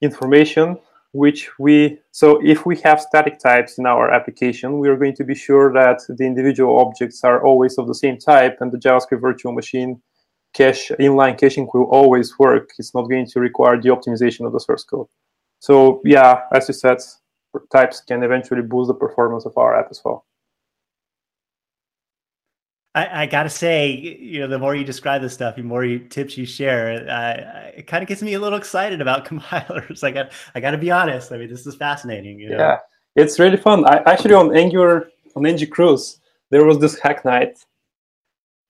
[0.00, 0.78] information
[1.16, 5.24] which we, so if we have static types in our application, we are going to
[5.24, 9.20] be sure that the individual objects are always of the same type and the JavaScript
[9.20, 10.00] virtual machine
[10.52, 12.70] cache, inline caching will always work.
[12.78, 15.06] It's not going to require the optimization of the source code.
[15.58, 16.98] So yeah, as you said,
[17.72, 20.26] types can eventually boost the performance of our app as well.
[22.96, 25.98] I, I, gotta say, you know, the more you describe this stuff, the more you,
[25.98, 30.02] tips you share, uh, it kind of gets me a little excited about compilers.
[30.02, 31.30] I got, I got to be honest.
[31.30, 32.40] I mean, this is fascinating.
[32.40, 32.56] You know?
[32.56, 32.78] Yeah,
[33.14, 33.84] it's really fun.
[33.86, 37.58] I actually on Angular on ng Cruise there was this hack night,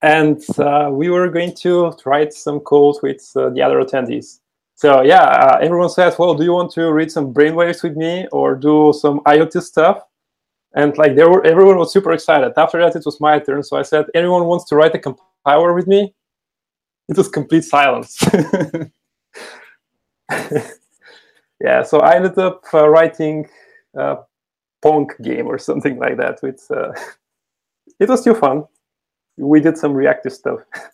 [0.02, 4.40] and uh, we were going to write some code with uh, the other attendees.
[4.74, 8.26] So yeah, uh, everyone says, "Well, do you want to read some brainwaves with me
[8.32, 10.02] or do some IoT stuff?"
[10.76, 12.52] And like there were everyone was super excited.
[12.56, 15.74] After that it was my turn so i said anyone wants to write a compiler
[15.74, 16.14] with me?
[17.08, 18.22] It was complete silence.
[21.58, 23.48] Yeah so i ended up uh, writing
[23.94, 24.18] a
[24.82, 26.92] pong game or something like that with uh,
[28.00, 28.64] it was still fun.
[29.38, 30.60] We did some reactive stuff.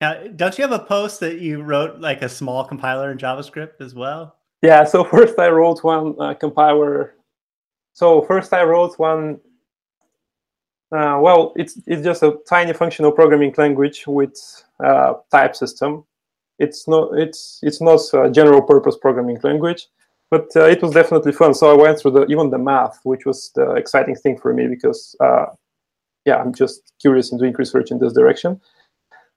[0.00, 3.80] Now don't you have a post that you wrote like a small compiler in javascript
[3.80, 4.36] as well?
[4.60, 7.14] Yeah so first i wrote one uh, compiler
[7.92, 9.40] so first I wrote one,
[10.94, 14.34] uh, well, it's, it's just a tiny functional programming language with
[14.84, 16.04] uh, type system.
[16.58, 19.88] It's not, it's, it's not a general purpose programming language,
[20.30, 21.54] but uh, it was definitely fun.
[21.54, 24.66] So I went through the, even the math, which was the exciting thing for me
[24.66, 25.46] because, uh,
[26.24, 28.60] yeah, I'm just curious in doing research in this direction.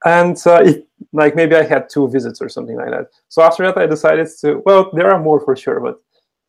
[0.04, 3.08] And uh, it, like maybe I had two visits or something like that.
[3.28, 6.00] So after that, I decided to, well, there are more for sure, but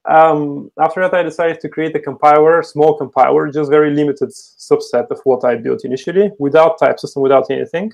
[0.07, 5.09] um, after that, I decided to create a compiler, small compiler, just very limited subset
[5.11, 7.93] of what I built initially, without type system, without anything.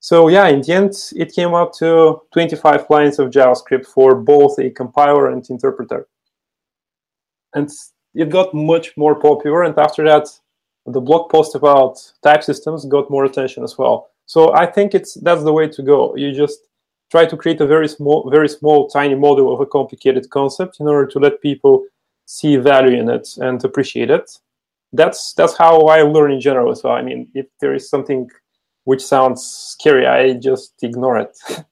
[0.00, 4.58] So yeah, in the end, it came up to 25 lines of JavaScript for both
[4.58, 6.06] a compiler and interpreter.
[7.54, 7.68] And
[8.14, 9.62] it got much more popular.
[9.64, 10.28] And after that,
[10.86, 14.10] the blog post about type systems got more attention as well.
[14.26, 16.14] So I think it's that's the way to go.
[16.14, 16.60] You just
[17.10, 20.86] try to create a very small, very small, tiny model of a complicated concept in
[20.86, 21.84] order to let people
[22.26, 24.30] see value in it and appreciate it.
[24.92, 26.74] That's that's how I learn in general.
[26.74, 28.28] So I mean, if there is something
[28.84, 31.36] which sounds scary, I just ignore it.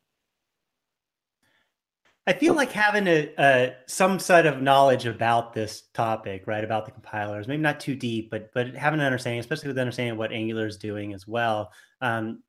[2.29, 6.85] I feel like having a, a, some sort of knowledge about this topic, right, about
[6.85, 10.33] the compilers, maybe not too deep, but but having an understanding, especially with understanding what
[10.33, 12.43] Angular is doing as well, um,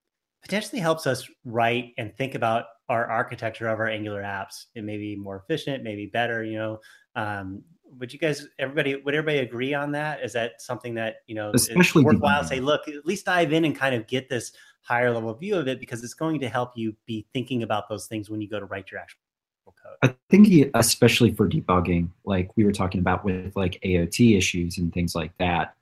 [0.48, 4.66] potentially helps us write and think about our architecture of our Angular apps.
[4.76, 6.44] It may be more efficient, maybe better.
[6.44, 6.80] You know,
[7.16, 7.64] um,
[8.00, 10.24] would you guys, everybody, would everybody agree on that?
[10.24, 12.44] Is that something that you know, especially worthwhile?
[12.44, 15.68] Say, look, at least dive in and kind of get this higher level view of
[15.68, 18.60] it because it's going to help you be thinking about those things when you go
[18.60, 19.20] to write your actual
[19.66, 19.98] code.
[20.02, 24.94] I think especially for debugging, like we were talking about with like AOT issues and
[24.94, 25.76] things like that.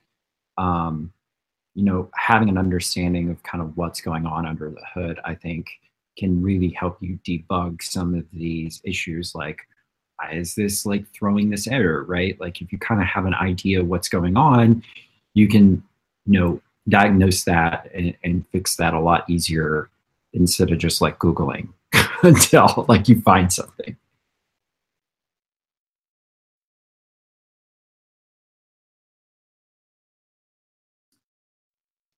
[0.58, 1.14] Um,
[1.76, 5.36] you know, having an understanding of kind of what's going on under the hood, I
[5.36, 5.68] think
[6.18, 9.60] can really help you debug some of these issues like
[10.32, 12.40] is this like throwing this error right?
[12.40, 14.82] Like if you kind of have an idea what's going on
[15.34, 15.84] you can
[16.26, 19.90] you know diagnose that and, and fix that a lot easier
[20.34, 21.68] instead of just like googling
[22.24, 23.96] until like you find something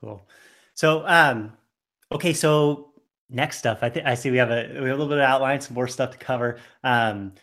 [0.02, 0.28] cool
[0.74, 1.54] so um
[2.12, 2.88] okay so
[3.30, 3.80] next stuff.
[3.82, 5.74] I think I see we have a we have a little bit of outline, some
[5.74, 6.58] more stuff to cover.
[6.84, 7.34] Um,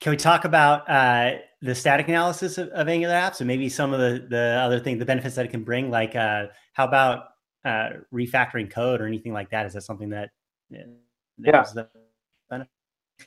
[0.00, 3.92] can we talk about uh, the static analysis of, of, Angular apps and maybe some
[3.92, 5.90] of the the other things, the benefits that it can bring?
[5.90, 7.24] Like, uh, how about
[7.64, 9.66] uh, refactoring code or anything like that?
[9.66, 10.30] Is that something that?
[10.70, 10.84] Yeah.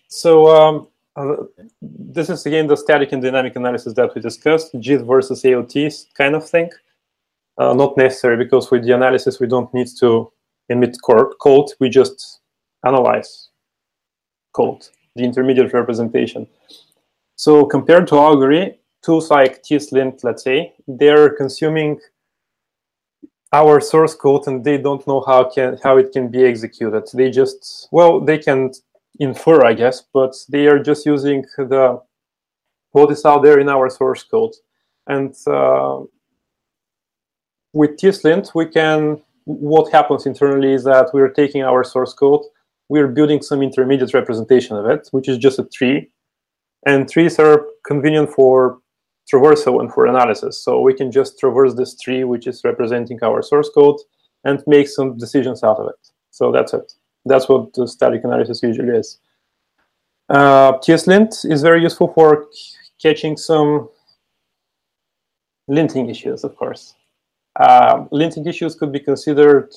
[0.08, 1.36] So um, uh,
[1.82, 6.36] this is again the static and dynamic analysis that we discussed, JIT versus AOT kind
[6.36, 6.72] of thing.
[7.58, 10.32] Uh, not necessary because with the analysis we don't need to
[10.70, 12.40] emit code, we just
[12.84, 13.50] analyze
[14.54, 16.48] code, the intermediate representation.
[17.36, 22.00] So compared to Augury, tools like TSLint, let's say, they're consuming
[23.52, 27.08] our source code and they don't know how can how it can be executed.
[27.14, 28.72] They just well, they can
[29.20, 32.02] infer, I guess, but they are just using the
[32.92, 34.56] what is out there in our source code.
[35.06, 36.02] And uh,
[37.74, 42.42] with TSLint, we can what happens internally is that we're taking our source code,
[42.90, 46.10] we're building some intermediate representation of it, which is just a tree.
[46.86, 48.80] And trees are convenient for
[49.32, 50.62] traversal and for analysis.
[50.64, 54.00] So we can just traverse this tree, which is representing our source code,
[54.44, 56.12] and make some decisions out of it.
[56.32, 56.94] So that's it.
[57.26, 59.20] That's what the static analysis usually is.
[60.30, 62.48] Uh, TSLint is very useful for
[63.02, 63.90] catching some
[65.70, 66.96] linting issues, of course.
[67.60, 69.72] Uh, linting issues could be considered,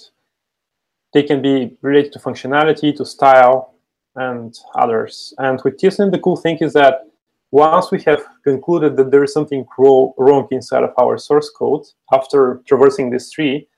[1.13, 3.75] they can be related to functionality, to style,
[4.17, 5.35] and others.
[5.39, 7.07] And with TSLint, the cool thing is that
[7.51, 12.63] once we have concluded that there is something wrong inside of our source code after
[12.67, 13.69] traversing this tree,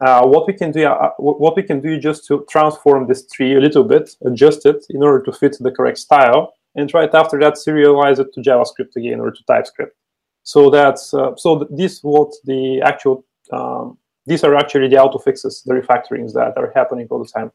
[0.00, 3.26] uh, what we can do, uh, what we can do, is just to transform this
[3.28, 7.14] tree a little bit, adjust it in order to fit the correct style, and right
[7.14, 9.96] after that, serialize it to JavaScript again or to TypeScript.
[10.42, 15.62] So that's uh, so this what the actual um, these are actually the auto fixes,
[15.66, 17.52] the refactorings that are happening all the time.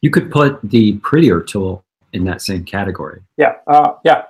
[0.00, 3.22] You could put the prettier tool in that same category.
[3.36, 4.24] Yeah, uh, yeah,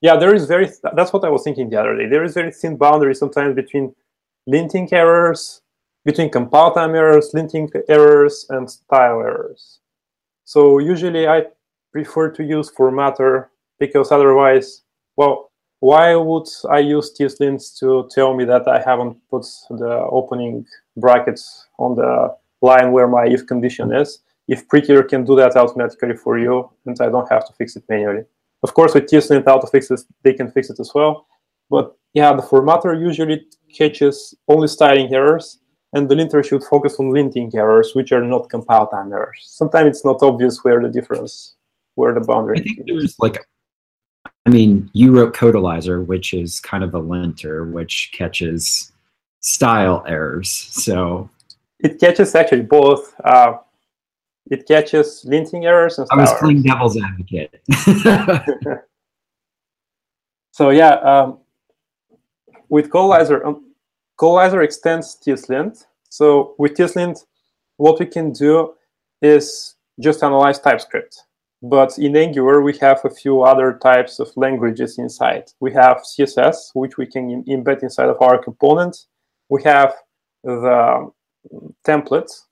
[0.00, 0.16] yeah.
[0.16, 0.70] There is very.
[0.94, 2.06] That's what I was thinking the other day.
[2.06, 3.94] There is very thin boundary sometimes between
[4.48, 5.60] linting errors,
[6.04, 9.80] between compile time errors, linting errors, and style errors.
[10.44, 11.44] So usually I
[11.92, 13.48] prefer to use formatter
[13.78, 14.82] because otherwise,
[15.16, 15.49] well,
[15.80, 20.66] why would I use tslint to tell me that I haven't put the opening
[20.96, 24.20] brackets on the line where my if condition is?
[24.46, 27.84] If Prettier can do that automatically for you, and I don't have to fix it
[27.88, 28.24] manually.
[28.62, 31.26] Of course, with tslint auto fixes, they can fix it as well.
[31.70, 35.60] But yeah, the formatter usually catches only styling errors,
[35.94, 39.46] and the linter should focus on linting errors, which are not compile time errors.
[39.46, 41.54] Sometimes it's not obvious where the difference,
[41.94, 42.58] where the boundary.
[42.58, 43.46] I think there's like,
[44.46, 48.92] I mean, you wrote Codelyzer, which is kind of a linter, which catches
[49.40, 50.50] style errors.
[50.50, 51.28] So
[51.78, 53.14] it catches actually both.
[53.22, 53.58] Uh,
[54.50, 57.60] it catches linting errors and I was playing devil's advocate.
[60.52, 61.38] so yeah, um,
[62.68, 63.72] with Codelyzer, um,
[64.18, 65.84] Codelyzer extends tslint.
[66.08, 67.24] So with tslint,
[67.76, 68.74] what we can do
[69.22, 71.24] is just analyze TypeScript.
[71.62, 75.52] But in Angular, we have a few other types of languages inside.
[75.60, 78.96] We have CSS, which we can embed inside of our component.
[79.50, 79.94] We have
[80.42, 81.10] the
[81.86, 82.44] templates,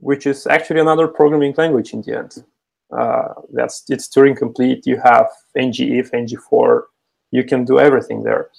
[0.00, 2.44] which is actually another programming language in the end.
[2.96, 4.86] Uh, that's it's Turing complete.
[4.86, 6.82] You have ngIf, ngFor.
[7.30, 8.50] You can do everything there.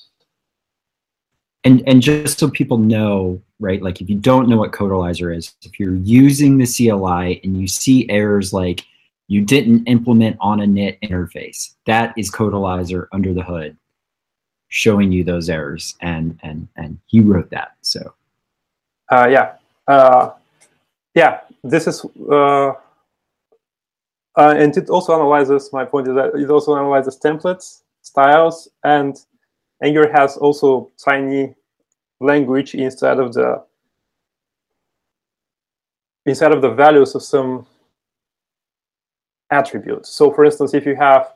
[1.64, 3.82] And and just so people know, right?
[3.82, 7.68] Like if you don't know what Codelyzer is, if you're using the CLI and you
[7.68, 8.86] see errors like
[9.28, 13.78] you didn't implement on init interface, that is Codelyzer under the hood,
[14.70, 15.96] showing you those errors.
[16.02, 17.76] And and and he wrote that.
[17.82, 18.14] So.
[19.10, 19.54] Uh, yeah.
[19.88, 20.32] Uh,
[21.16, 22.74] yeah, this is, uh, uh,
[24.36, 29.18] and it also analyzes, my point is that it also analyzes templates, styles, and
[29.82, 31.56] Angular has also tiny
[32.20, 33.64] language inside of the
[36.26, 37.66] inside of the values of some
[39.52, 40.10] attributes.
[40.10, 41.34] So for instance, if you have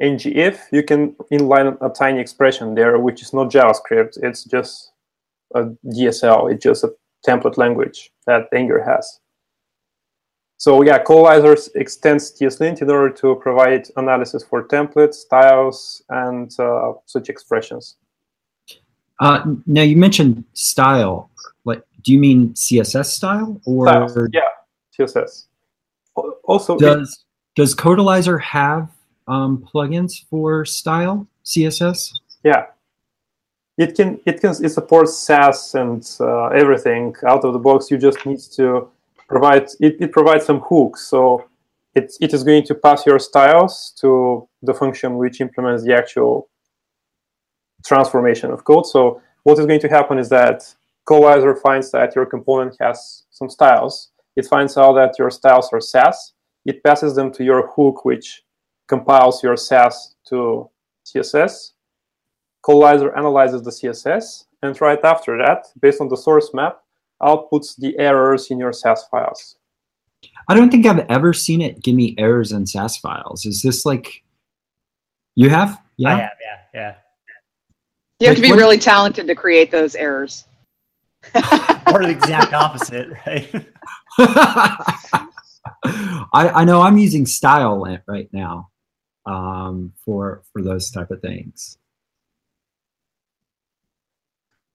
[0.00, 4.22] ngIf, you can inline a tiny expression there, which is not JavaScript.
[4.22, 4.92] It's just
[5.54, 6.52] a DSL.
[6.52, 6.94] It's just a
[7.26, 9.20] template language that Angular has.
[10.56, 16.92] So yeah, Codelyzer extends tslint in order to provide analysis for templates, styles, and uh,
[17.06, 17.96] such expressions.
[19.20, 21.30] Uh, now you mentioned style.
[21.64, 24.28] What do you mean CSS style or styles.
[24.32, 24.40] yeah,
[24.98, 25.46] CSS.
[26.44, 27.23] Also, does
[27.54, 28.88] does Codelyzer have
[29.28, 32.12] um, plugins for style CSS?
[32.42, 32.66] Yeah,
[33.78, 34.20] it can.
[34.26, 34.54] It can.
[34.62, 37.90] It supports Sass and uh, everything out of the box.
[37.90, 38.88] You just need to
[39.28, 41.06] provide it, it provides some hooks.
[41.06, 41.48] So
[41.94, 46.48] it, it is going to pass your styles to the function which implements the actual
[47.84, 48.86] transformation of code.
[48.86, 50.74] So what is going to happen is that
[51.06, 54.10] Codelyzer finds that your component has some styles.
[54.36, 56.32] It finds out that your styles are Sass.
[56.64, 58.42] It passes them to your hook, which
[58.88, 60.70] compiles your Sass to
[61.06, 61.72] CSS.
[62.64, 66.78] Codelyzer analyzes the CSS, and right after that, based on the source map,
[67.22, 69.56] outputs the errors in your Sass files.
[70.48, 73.44] I don't think I've ever seen it give me errors in Sass files.
[73.44, 74.22] Is this like
[75.34, 75.80] you have?
[75.98, 76.30] Yeah, I have.
[76.40, 76.94] Yeah, yeah.
[78.20, 78.58] You have like, to be what?
[78.58, 80.44] really talented to create those errors.
[81.34, 83.66] or the exact opposite, right?
[86.32, 88.70] I, I know I'm using style right now
[89.26, 91.78] um, for for those type of things.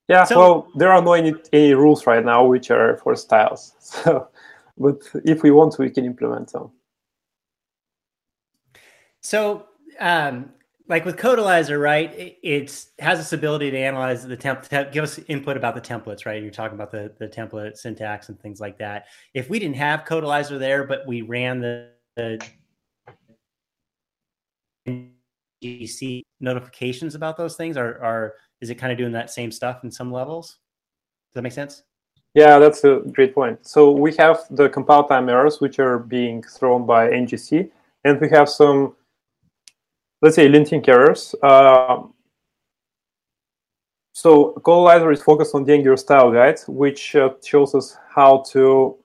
[0.07, 3.73] Yeah, so, well, there are no any, any rules right now which are for styles.
[3.79, 4.29] So,
[4.77, 6.71] but if we want we can implement them.
[9.21, 9.67] So,
[9.99, 10.51] um,
[10.89, 12.11] like with Codelyzer, right?
[12.13, 16.25] It it's, has this ability to analyze the template, give us input about the templates,
[16.25, 16.41] right?
[16.41, 19.05] You're talking about the, the template syntax and things like that.
[19.35, 22.39] If we didn't have Codelyzer there, but we ran the, the
[25.63, 29.83] GC notifications about those things, are are is it kind of doing that same stuff
[29.83, 30.57] in some levels?
[31.29, 31.83] Does that make sense?
[32.33, 33.67] Yeah, that's a great point.
[33.67, 37.69] So we have the compile time errors, which are being thrown by NGC,
[38.05, 38.95] and we have some
[40.21, 41.35] let's say linting errors.
[41.41, 42.03] Uh,
[44.13, 48.97] so Codelyzer is focused on the Angular style guide, which uh, shows us how to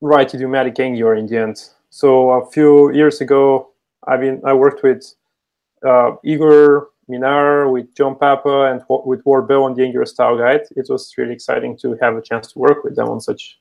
[0.00, 1.56] write idiomatic Angular in the end.
[1.90, 3.70] So a few years ago,
[4.06, 5.14] I mean, I worked with
[5.84, 10.62] uh, Igor Minar, with John Papa, and with Ward Bell on the Angular style guide.
[10.76, 13.58] It was really exciting to have a chance to work with them on such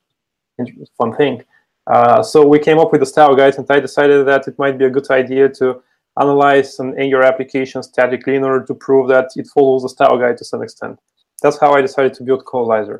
[0.97, 1.43] fun thing.
[1.87, 4.77] Uh, so we came up with the style guide, and I decided that it might
[4.77, 5.81] be a good idea to
[6.19, 10.37] analyze an Angular application statically in order to prove that it follows the style guide
[10.37, 10.99] to some extent.
[11.41, 12.99] That's how I decided to build Codelyzer.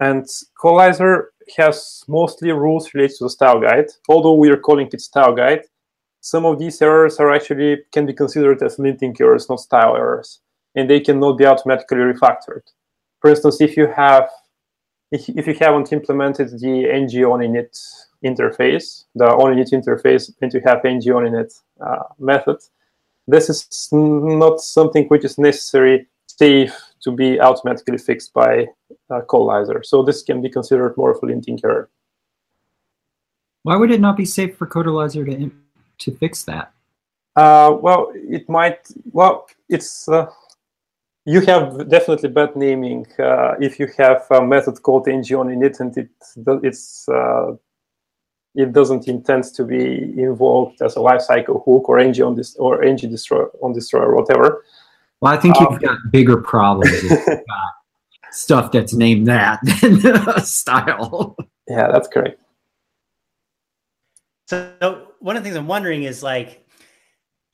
[0.00, 0.26] And
[0.60, 1.26] Codelyzer
[1.56, 3.86] has mostly rules related to the style guide.
[4.08, 5.62] Although we are calling it style guide,
[6.20, 10.40] some of these errors are actually can be considered as linting errors, not style errors,
[10.74, 12.62] and they cannot be automatically refactored.
[13.20, 14.28] For instance, if you have
[15.10, 17.76] if, if you haven't implemented the ng on init
[18.24, 22.58] interface, the only onInit interface, and you have ng onInit uh, method,
[23.26, 28.66] this is not something which is necessary safe to be automatically fixed by
[29.10, 29.84] uh, Codelyzer.
[29.84, 31.88] So this can be considered more of a linting error.
[33.62, 35.50] Why would it not be safe for Codelyzer to
[35.98, 36.72] to fix that?
[37.36, 38.80] Uh, well, it might.
[39.12, 40.26] Well, it's uh,
[41.24, 45.96] you have definitely bad naming uh, if you have a method called ng onInit and
[45.96, 46.10] it
[46.62, 47.52] it's uh,
[48.54, 52.82] it doesn't intend to be invoked as a lifecycle hook or ng on this or
[52.82, 54.64] ng destroy on destroy or whatever.
[55.20, 57.02] Well, I think you've um, got bigger problems.
[58.32, 61.36] stuff that's named that than style.
[61.68, 62.40] Yeah, that's correct.
[64.48, 66.66] So one of the things I'm wondering is like,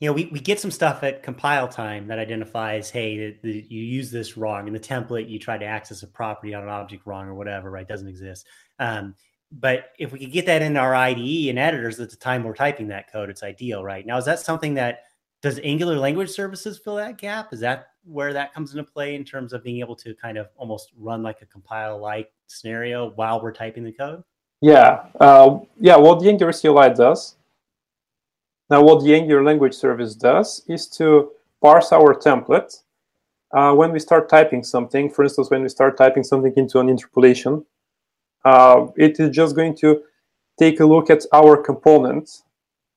[0.00, 3.66] you know, we, we get some stuff at compile time that identifies, hey, the, the,
[3.68, 5.28] you use this wrong in the template.
[5.28, 7.88] You try to access a property on an object wrong or whatever, right?
[7.88, 8.46] Doesn't exist.
[8.78, 9.14] Um,
[9.52, 12.54] but if we could get that in our IDE and editors at the time we're
[12.54, 14.04] typing that code, it's ideal, right?
[14.06, 15.04] Now, is that something that
[15.42, 17.52] does Angular Language Services fill that gap?
[17.52, 20.48] Is that where that comes into play in terms of being able to kind of
[20.56, 24.22] almost run like a compile like scenario while we're typing the code?
[24.60, 25.96] Yeah, uh, yeah.
[25.96, 27.36] What the Angular CLI does
[28.68, 31.30] now, what the Angular language service does is to
[31.62, 32.82] parse our template
[33.52, 35.08] uh, when we start typing something.
[35.08, 37.64] For instance, when we start typing something into an interpolation,
[38.46, 40.02] uh, it is just going to
[40.58, 42.42] take a look at our component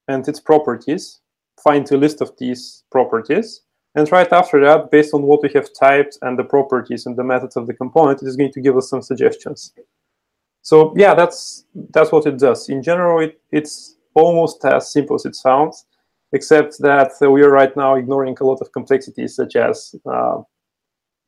[0.08, 1.22] and its properties,
[1.64, 3.62] find a list of these properties,
[3.96, 7.24] and right after that, based on what we have typed and the properties and the
[7.24, 9.74] methods of the component, it is going to give us some suggestions.
[10.62, 12.70] So yeah, that's that's what it does.
[12.70, 15.86] In general, it, it's almost as simple as it sounds,
[16.32, 20.38] except that we are right now ignoring a lot of complexities such as uh,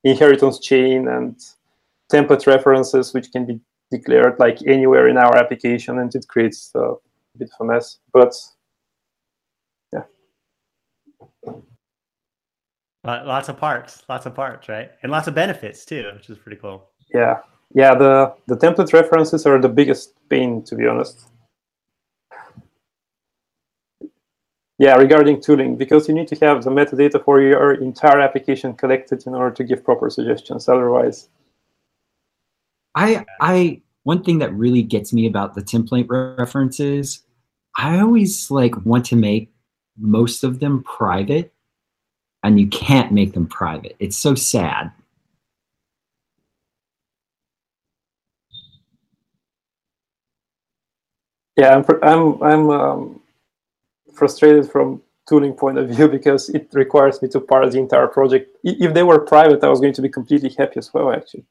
[0.04, 1.40] inheritance chain and
[2.12, 3.60] template references, which can be
[3.92, 6.94] declared like anywhere in our application, and it creates a
[7.38, 8.00] bit of a mess.
[8.14, 8.34] But
[9.94, 10.06] yeah.
[13.04, 14.92] Lots of parts, lots of parts, right?
[15.04, 16.90] And lots of benefits too, which is pretty cool.
[17.14, 17.40] Yeah,
[17.74, 17.94] yeah.
[17.96, 21.28] The the template references are the biggest pain, to be honest.
[24.78, 29.28] Yeah, regarding tooling, because you need to have the metadata for your entire application collected
[29.28, 30.68] in order to give proper suggestions.
[30.68, 31.30] Otherwise,
[32.96, 37.24] I I one thing that really gets me about the template references,
[37.78, 39.52] I always like want to make
[39.98, 41.54] most of them private,
[42.44, 43.96] and you can't make them private.
[44.00, 44.92] It's so sad.
[51.58, 53.22] Yeah, I'm I'm I'm um,
[54.14, 58.58] frustrated from tooling point of view because it requires me to parse the entire project.
[58.64, 61.46] If they were private, I was going to be completely happy as well, actually.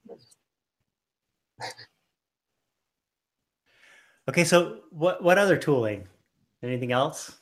[4.29, 6.07] Okay, so what what other tooling?
[6.63, 7.41] Anything else?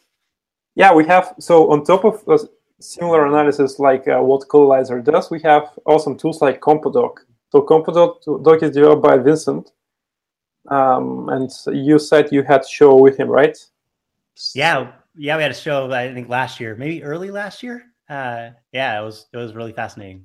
[0.75, 1.35] Yeah, we have.
[1.39, 2.39] So on top of uh,
[2.81, 7.19] similar analysis like uh, what Codelyzer does, we have awesome tools like Compodoc.
[7.51, 9.73] So Compodoc is developed by Vincent,
[10.71, 13.57] um, and you said you had a show with him, right?
[14.55, 17.83] Yeah, yeah, we had a show I think last year, maybe early last year.
[18.09, 20.25] Uh, yeah, it was it was really fascinating.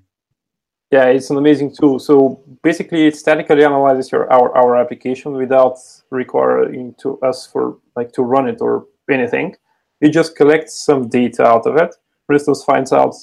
[0.93, 1.97] Yeah, it's an amazing tool.
[1.97, 5.79] So basically, it statically analyzes your our, our application without
[6.11, 9.55] requiring to us for like to run it or anything.
[10.01, 11.95] It just collects some data out of it.
[12.27, 13.15] For instance, finds out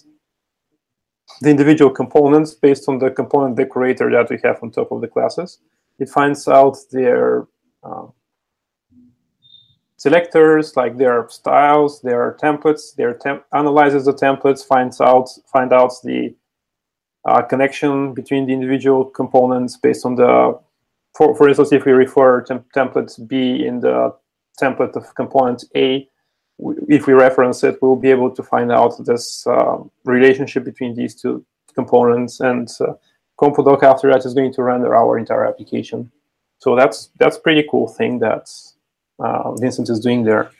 [1.43, 5.07] the individual components based on the component decorator that we have on top of the
[5.07, 5.61] classes.
[6.01, 7.47] It finds out their
[7.85, 8.09] uh,
[9.97, 15.93] selectors, like their styles, their templates, their temp analyzes the templates, finds out find out
[16.03, 16.35] the
[17.25, 20.59] uh, connection between the individual components based on the,
[21.17, 24.15] for, for instance, if we refer temp template B in the
[24.61, 26.09] template of component A,
[26.89, 31.15] if we reference it, we'll be able to find out this uh, relationship between these
[31.15, 31.45] two
[31.75, 32.41] components.
[32.41, 32.95] And uh,
[33.41, 36.11] CompoDoc after that is going to render our entire application.
[36.59, 38.51] So that's that's pretty cool thing that
[39.19, 40.51] uh, Vincent is doing there.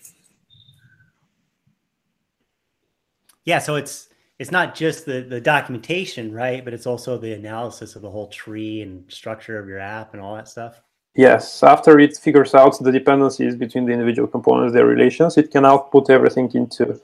[3.45, 4.10] Yeah, so it's
[4.41, 6.65] it's not just the the documentation, right?
[6.65, 10.23] But it's also the analysis of the whole tree and structure of your app and
[10.23, 10.81] all that stuff.
[11.15, 15.67] Yes, after it figures out the dependencies between the individual components, their relations, it can
[15.67, 16.99] output everything into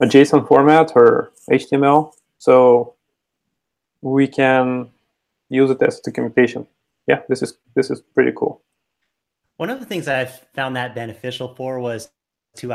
[0.00, 2.12] a JSON format or HTML.
[2.38, 2.94] So
[4.00, 4.88] we can
[5.50, 6.66] use it as documentation.
[7.06, 8.62] Yeah, this is this is pretty cool.
[9.58, 12.10] One of the things I've found that beneficial for was
[12.56, 12.72] to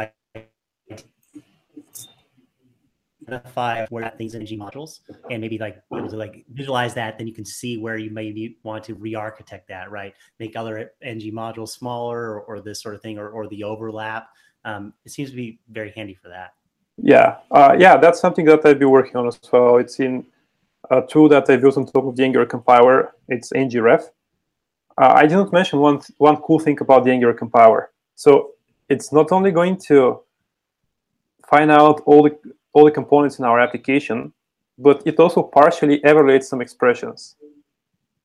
[3.27, 4.99] identify where things in ng modules
[5.29, 5.77] and maybe like
[6.09, 9.91] to like visualize that then you can see where you maybe want to re-architect that
[9.91, 10.13] right?
[10.39, 14.29] Make other ng modules smaller or, or this sort of thing or, or the overlap.
[14.65, 16.53] Um, it seems to be very handy for that.
[16.97, 17.37] Yeah.
[17.51, 19.77] Uh, yeah that's something that i've been working on as well.
[19.77, 20.25] It's in
[20.91, 23.13] a tool that i built on top of the angular compiler.
[23.27, 24.03] It's ngref
[25.01, 27.91] uh, i didn't mention one one cool thing about the angular compiler.
[28.15, 28.51] So
[28.89, 30.21] it's not only going to
[31.49, 32.37] find out all the
[32.73, 34.33] all the components in our application,
[34.77, 37.35] but it also partially evaluates some expressions.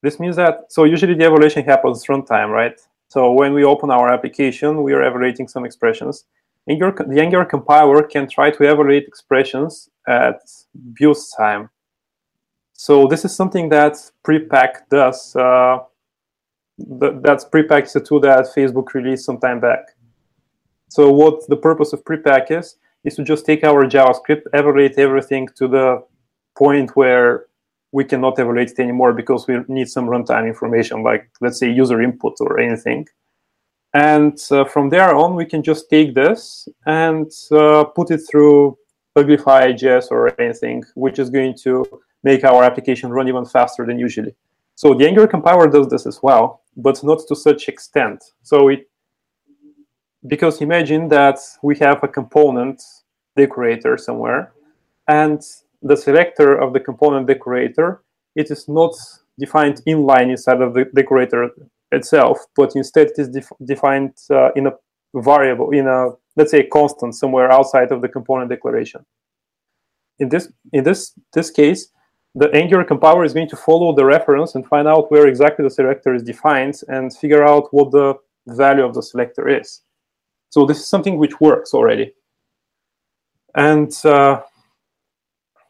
[0.02, 2.80] This means that, so usually the evaluation happens runtime, right?
[3.08, 6.24] So when we open our application, we are evaluating some expressions.
[6.68, 10.40] Angular, the Angular compiler can try to evaluate expressions at
[10.92, 11.70] build time.
[12.74, 15.34] So this is something that Prepack does.
[15.34, 15.78] Uh,
[16.78, 19.96] that's Prepack is a tool that Facebook released some time back.
[20.88, 25.48] So what the purpose of Prepack is, is to just take our JavaScript, evaluate everything
[25.56, 26.02] to the
[26.56, 27.46] point where
[27.92, 32.02] we cannot evaluate it anymore because we need some runtime information, like let's say user
[32.02, 33.06] input or anything.
[33.94, 38.76] And uh, from there on, we can just take this and uh, put it through
[39.16, 41.84] Uglify.js or anything, which is going to
[42.22, 44.34] make our application run even faster than usually.
[44.74, 48.22] So the Angular compiler does this as well, but not to such extent.
[48.42, 48.88] So it
[50.26, 52.82] because imagine that we have a component
[53.36, 54.52] decorator somewhere,
[55.06, 55.40] and
[55.82, 58.02] the selector of the component decorator,
[58.34, 58.94] it is not
[59.38, 61.50] defined inline inside of the decorator
[61.92, 64.72] itself, but instead it is def defined uh, in a
[65.14, 69.04] variable, in a, let's say, a constant somewhere outside of the component declaration.
[70.18, 71.88] In this, in this, this case,
[72.34, 75.70] the Angular compiler is going to follow the reference and find out where exactly the
[75.70, 78.14] selector is defined and figure out what the
[78.46, 79.82] value of the selector is.
[80.50, 82.14] So this is something which works already.
[83.54, 84.42] And uh,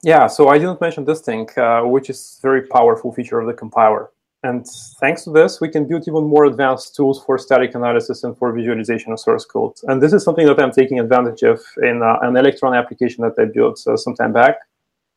[0.02, 3.54] yeah, so I didn't mention this thing, uh, which is very powerful feature of the
[3.54, 4.10] compiler.
[4.44, 4.64] And
[5.00, 8.52] thanks to this, we can build even more advanced tools for static analysis and for
[8.52, 9.72] visualization of source code.
[9.84, 13.34] And this is something that I'm taking advantage of in uh, an Electron application that
[13.36, 14.58] I built uh, some time back,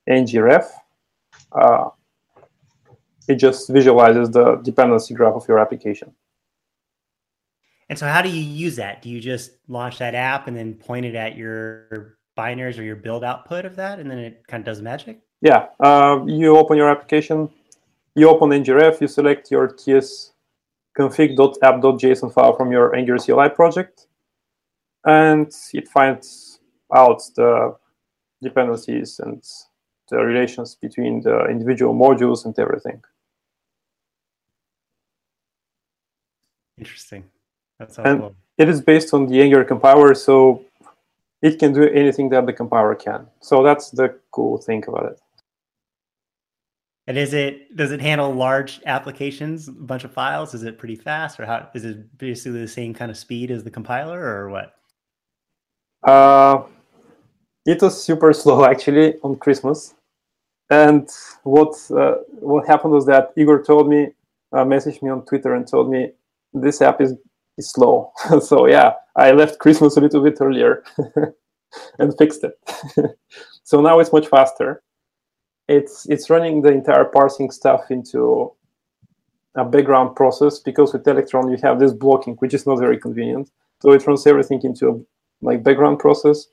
[0.10, 0.66] ngref.
[1.52, 1.90] Uh,
[3.28, 6.12] it just visualizes the dependency graph of your application.
[7.92, 9.02] And so, how do you use that?
[9.02, 12.96] Do you just launch that app and then point it at your binaries or your
[12.96, 15.20] build output of that, and then it kind of does magic?
[15.42, 17.50] Yeah, uh, you open your application,
[18.16, 20.32] you open ngref, you select your ts
[20.98, 24.08] config.app.json file from your Angular CLI project,
[25.04, 26.62] and it finds
[26.96, 27.76] out the
[28.42, 29.44] dependencies and
[30.10, 33.02] the relations between the individual modules and everything.
[36.78, 37.26] Interesting.
[37.82, 40.64] That's and it is based on the Angular compiler, so
[41.42, 43.26] it can do anything that the compiler can.
[43.40, 45.20] So that's the cool thing about it.
[47.08, 50.54] And is it does it handle large applications, a bunch of files?
[50.54, 53.64] Is it pretty fast, or how is it basically the same kind of speed as
[53.64, 54.76] the compiler, or what?
[56.04, 56.64] Uh,
[57.66, 59.96] it was super slow actually on Christmas,
[60.70, 61.10] and
[61.42, 64.10] what uh, what happened was that Igor told me,
[64.54, 66.12] uh, messaged me on Twitter and told me
[66.54, 67.16] this app is
[67.58, 68.12] is slow.
[68.42, 70.84] so yeah, I left Christmas a little bit earlier
[72.00, 72.60] and fixed it.
[73.64, 74.84] so now it's much faster.
[75.68, 78.52] It's it's running the entire parsing stuff into
[79.56, 83.50] a background process because with Electron you have this blocking, which is not very convenient.
[83.82, 85.00] So it runs everything into a
[85.42, 86.48] like background process,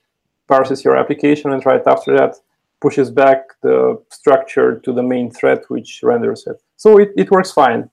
[0.46, 2.36] parses your application, and right after that
[2.80, 6.62] pushes back the structure to the main thread, which renders it.
[6.76, 7.90] So it, it works fine.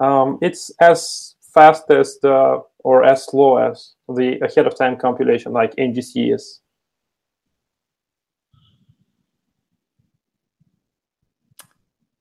[0.00, 5.74] Um, it's as fastest uh, or as slow as the ahead of time compilation like
[5.78, 6.60] NGC is.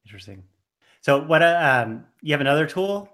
[0.06, 0.44] Interesting.
[1.02, 3.10] So what uh, um you have another tool?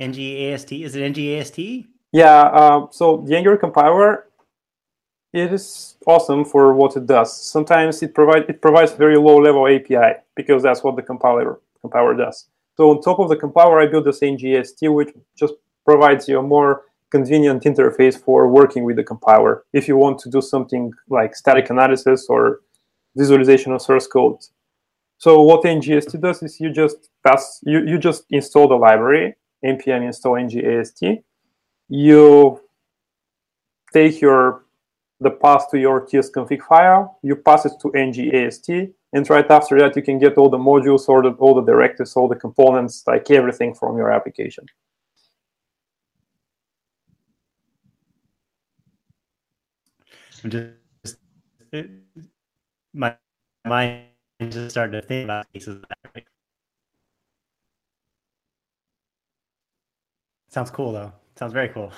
[0.00, 1.86] NGAST is it NGAST?
[2.12, 4.28] Yeah, uh, so the Angular compiler
[5.32, 7.36] it is awesome for what it does.
[7.36, 12.14] Sometimes it provide it provides very low level API because that's what the compiler compiler
[12.14, 12.46] does.
[12.78, 15.54] So on top of the compiler, I built this NGAST, which just
[15.84, 20.30] provides you a more convenient interface for working with the compiler if you want to
[20.30, 22.60] do something like static analysis or
[23.16, 24.38] visualization of source code.
[25.16, 30.06] So what NGAST does is you just pass you, you just install the library npm
[30.06, 31.02] install ngast.
[31.88, 32.60] You
[33.92, 34.64] take your
[35.18, 39.96] the path to your tsconfig file, you pass it to ngast, and right after that
[39.96, 43.30] you can get all the modules, all the, all the directives, all the components, like
[43.30, 44.66] everything from your application.
[50.44, 50.74] I'm just
[52.94, 53.16] my
[53.66, 54.04] mind
[54.48, 55.82] just started to think about cases.
[60.48, 61.12] Sounds cool though.
[61.36, 61.92] Sounds very cool.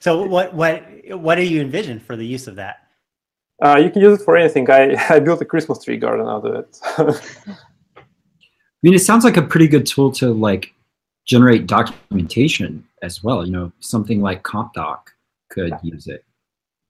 [0.00, 2.83] So what what what do you envision for the use of that?
[3.62, 4.68] Uh, you can use it for anything.
[4.70, 6.78] I, I built a Christmas tree garden out of it.
[7.96, 8.02] I
[8.82, 10.74] mean, it sounds like a pretty good tool to like
[11.26, 13.44] generate documentation as well.
[13.46, 15.08] You know, something like Compodoc
[15.50, 16.24] could use it.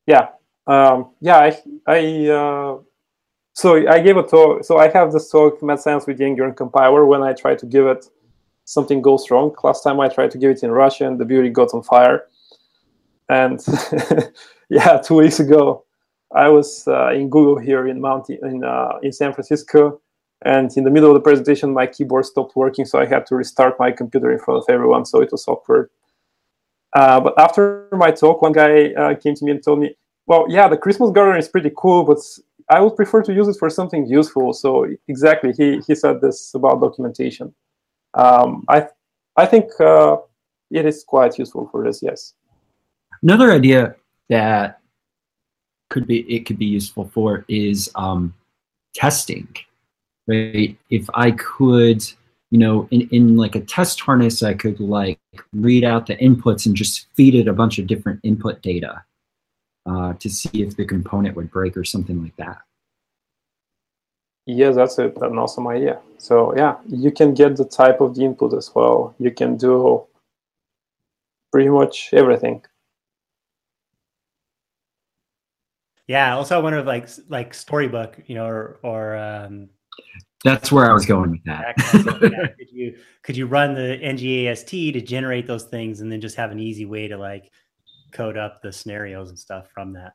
[0.06, 0.28] Yeah,
[0.66, 1.38] um, yeah.
[1.38, 2.78] I I uh,
[3.54, 4.64] so I gave a talk.
[4.64, 7.06] So I have this talk, Mad Science with Yanger and compiler.
[7.06, 8.06] When I try to give it,
[8.64, 9.54] something goes wrong.
[9.62, 12.26] Last time I tried to give it in Russian, the beauty got on fire.
[13.28, 13.64] And
[14.68, 15.83] yeah, two weeks ago,
[16.34, 20.00] I was uh, in Google here in Mount in uh, in San Francisco,
[20.44, 23.36] and in the middle of the presentation, my keyboard stopped working, so I had to
[23.36, 25.04] restart my computer in front of everyone.
[25.06, 25.90] So it was awkward.
[26.94, 30.46] Uh, but after my talk, one guy uh, came to me and told me, "Well,
[30.48, 32.18] yeah, the Christmas garden is pretty cool, but
[32.68, 36.54] I would prefer to use it for something useful." So exactly, he he said this
[36.54, 37.54] about documentation.
[38.14, 38.88] Um, I
[39.36, 40.16] I think uh,
[40.70, 42.02] it is quite useful for this.
[42.02, 42.34] Yes.
[43.22, 43.96] Another idea
[44.28, 44.80] that
[45.94, 48.34] could be it could be useful for is um,
[48.94, 49.48] testing,
[50.26, 50.76] right?
[50.90, 52.02] If I could,
[52.50, 55.20] you know, in, in like a test harness, I could like
[55.52, 59.04] read out the inputs and just feed it a bunch of different input data
[59.86, 62.58] uh, to see if the component would break or something like that.
[64.46, 66.00] Yes, that's a, an awesome idea.
[66.18, 69.14] So yeah, you can get the type of the input as well.
[69.20, 70.04] You can do
[71.52, 72.64] pretty much everything.
[76.06, 76.36] Yeah.
[76.36, 79.68] Also, I wonder if like like storybook, you know, or or um,
[80.44, 81.74] that's where I was going with that.
[82.58, 86.50] could you could you run the ngast to generate those things and then just have
[86.50, 87.50] an easy way to like
[88.12, 90.12] code up the scenarios and stuff from that?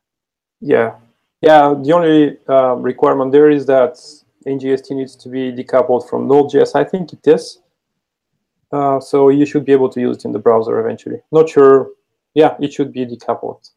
[0.62, 0.96] Yeah,
[1.42, 1.74] yeah.
[1.74, 3.96] The only uh, requirement there is that
[4.46, 6.76] ngast needs to be decoupled from Node.js.
[6.76, 7.60] I think it is.
[8.72, 11.22] Uh, so you should be able to use it in the browser eventually.
[11.32, 11.90] Not sure.
[12.36, 13.68] Yeah, it should be decoupled.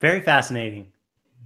[0.00, 0.92] Very fascinating.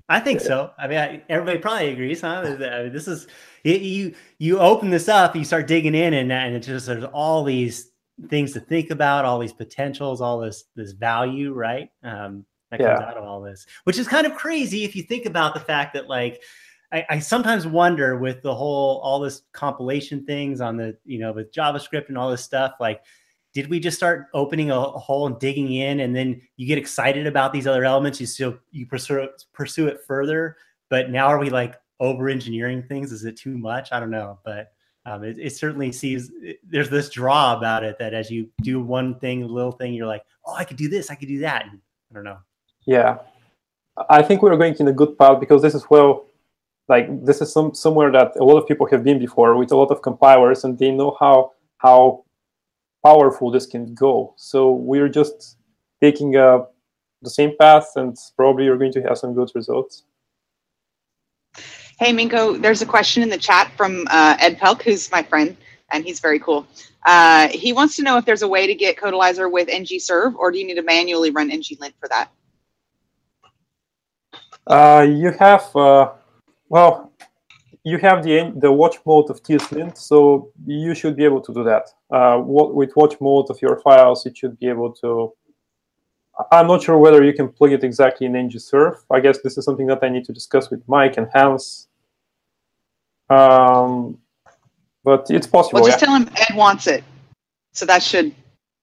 [0.09, 0.73] I think so.
[0.77, 2.43] I mean, I, everybody probably agrees, huh?
[2.45, 3.29] I mean, this is
[3.63, 4.13] you.
[4.39, 7.93] You open this up, you start digging in, and and it's just there's all these
[8.29, 11.91] things to think about, all these potentials, all this this value, right?
[12.03, 15.27] Um, that comes out of all this, which is kind of crazy if you think
[15.27, 16.43] about the fact that like
[16.93, 21.33] I, I, sometimes wonder with the whole all this compilation things on the you know
[21.33, 23.03] with JavaScript and all this stuff, like
[23.53, 27.27] did we just start opening a, hole and digging in and then you get excited
[27.27, 30.57] about these other elements you still you pursue pursue it further
[30.89, 33.13] but now are we like over engineering things?
[33.13, 33.91] Is it too much?
[33.93, 34.73] I don't know but
[35.07, 36.31] um, it, it, certainly sees
[36.63, 40.07] there's this draw about it that as you do one thing a little thing you're
[40.07, 41.81] like oh i could do this i could do that and
[42.11, 42.37] i don't know.
[42.87, 43.19] Yeah.
[44.09, 46.27] I think we're going in a good path because this is well
[46.89, 49.77] like this is some somewhere that a lot of people have been before with a
[49.77, 52.25] lot of compilers and they know how how
[53.03, 54.35] powerful this can go.
[54.37, 55.59] So we're just
[56.01, 56.65] taking uh,
[57.23, 60.05] the same path, and probably you're going to have some good results.
[61.99, 65.57] Hey, Minko, there's a question in the chat from uh, Ed Pelk, who's my friend,
[65.93, 66.67] and he's very cool.
[67.05, 70.51] Uh, he wants to know if there's a way to get Codelyzer with ng-serve, or
[70.51, 72.31] do you need to manually run ng-lint for that?
[74.67, 76.13] Uh, you have, uh,
[76.69, 77.10] well,
[77.85, 81.65] you have the the watch mode of tsLint, so you should be able to do
[81.65, 81.89] that.
[82.11, 85.33] Uh, with watch mode of your files, it should be able to.
[86.53, 88.97] I'm not sure whether you can plug it exactly in ngserve.
[89.11, 91.89] I guess this is something that I need to discuss with Mike and Hans.
[93.29, 94.19] Um,
[95.05, 95.81] but it's possible.
[95.81, 96.07] Well, just yeah.
[96.07, 97.05] tell him Ed wants it,
[97.73, 98.35] so that should,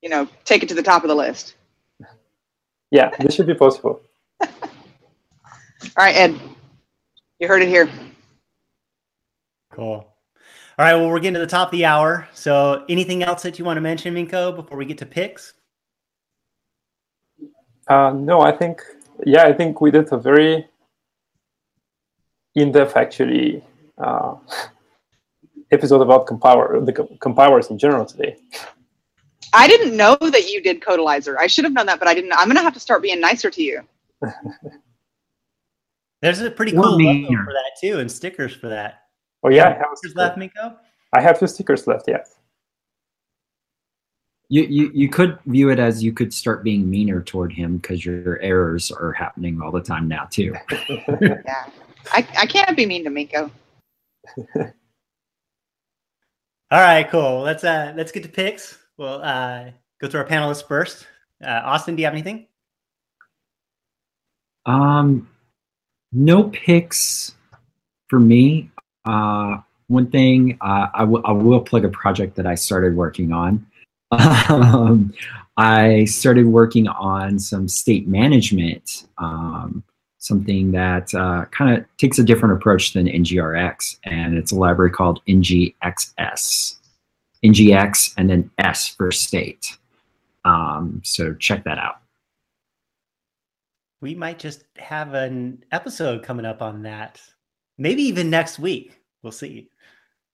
[0.01, 1.55] you know, take it to the top of the list.
[2.89, 4.01] Yeah, this should be possible.
[4.41, 4.49] All
[5.97, 6.39] right, Ed,
[7.39, 7.89] you heard it here.
[9.77, 10.11] Cool.
[10.79, 10.95] All right.
[10.95, 12.27] Well, we're getting to the top of the hour.
[12.33, 15.53] So, anything else that you want to mention, Minko, before we get to picks?
[17.87, 18.81] Uh, no, I think
[19.23, 20.65] yeah, I think we did a very
[22.55, 23.63] in-depth actually
[23.99, 24.33] uh,
[25.71, 28.35] episode about compile the compilers in general today.
[29.53, 31.37] I didn't know that you did Codelyzer.
[31.37, 32.33] I should have known that, but I didn't.
[32.33, 33.81] I'm gonna have to start being nicer to you.
[36.23, 39.03] There's a pretty cool logo for that too, and stickers for that.
[39.47, 40.75] Oh yeah, I have stickers left, Minko.
[41.13, 42.03] I have two stickers left.
[42.05, 42.35] Yes.
[44.49, 48.05] You, you you could view it as you could start being meaner toward him because
[48.05, 50.53] your errors are happening all the time now too.
[51.21, 51.69] yeah,
[52.11, 53.49] I, I can't be mean to Minko.
[54.57, 54.71] all
[56.71, 57.39] right, cool.
[57.41, 58.77] Let's uh let's get to picks.
[58.97, 59.71] We'll uh
[60.01, 61.07] go through our panelists first.
[61.41, 62.47] Uh, Austin, do you have anything?
[64.65, 65.29] Um,
[66.11, 67.33] no picks
[68.09, 68.71] for me.
[69.07, 73.31] Uh, one thing uh, I, w- I will plug a project that I started working
[73.31, 73.65] on.
[74.49, 75.13] Um,
[75.57, 79.83] I started working on some state management, um,
[80.19, 84.91] something that uh, kind of takes a different approach than NGRX, and it's a library
[84.91, 86.77] called NGXS.
[87.43, 89.77] NGX and then S for state.
[90.45, 91.97] Um, so check that out.
[93.99, 97.19] We might just have an episode coming up on that.
[97.77, 98.96] Maybe even next week.
[99.23, 99.69] We'll see.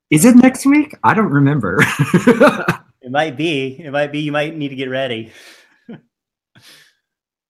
[0.10, 0.96] Is it next week?
[1.04, 1.78] I don't remember.
[1.80, 3.80] it might be.
[3.80, 4.20] It might be.
[4.20, 5.32] You might need to get ready.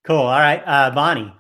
[0.06, 0.18] cool.
[0.18, 0.64] All right.
[0.66, 1.34] Uh, Bonnie.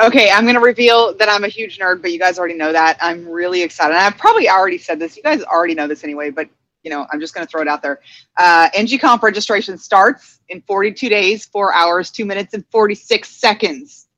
[0.00, 2.72] Okay, I'm going to reveal that I'm a huge nerd, but you guys already know
[2.72, 2.96] that.
[3.00, 3.94] I'm really excited.
[3.94, 5.16] I've probably already said this.
[5.16, 6.48] You guys already know this anyway, but
[6.82, 8.00] you know, I'm just going to throw it out there.
[8.38, 14.08] Uh, NGConf registration starts in 42 days, four hours, two minutes, and 46 seconds.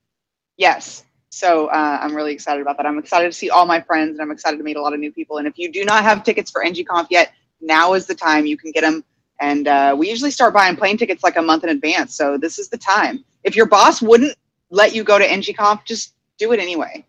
[0.56, 1.04] Yes.
[1.34, 2.86] So uh, I'm really excited about that.
[2.86, 5.00] I'm excited to see all my friends, and I'm excited to meet a lot of
[5.00, 5.38] new people.
[5.38, 8.56] And if you do not have tickets for NGConf yet, now is the time you
[8.56, 9.04] can get them.
[9.40, 12.14] And uh, we usually start buying plane tickets like a month in advance.
[12.14, 13.24] So this is the time.
[13.42, 14.36] If your boss wouldn't
[14.70, 17.04] let you go to NGConf, just do it anyway.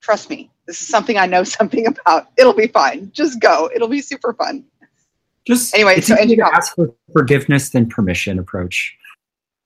[0.00, 0.50] Trust me.
[0.66, 2.28] This is something I know something about.
[2.36, 3.12] It'll be fine.
[3.12, 3.70] Just go.
[3.74, 4.64] It'll be super fun.
[5.46, 8.94] Just anyway, it's so to ask for forgiveness than permission approach.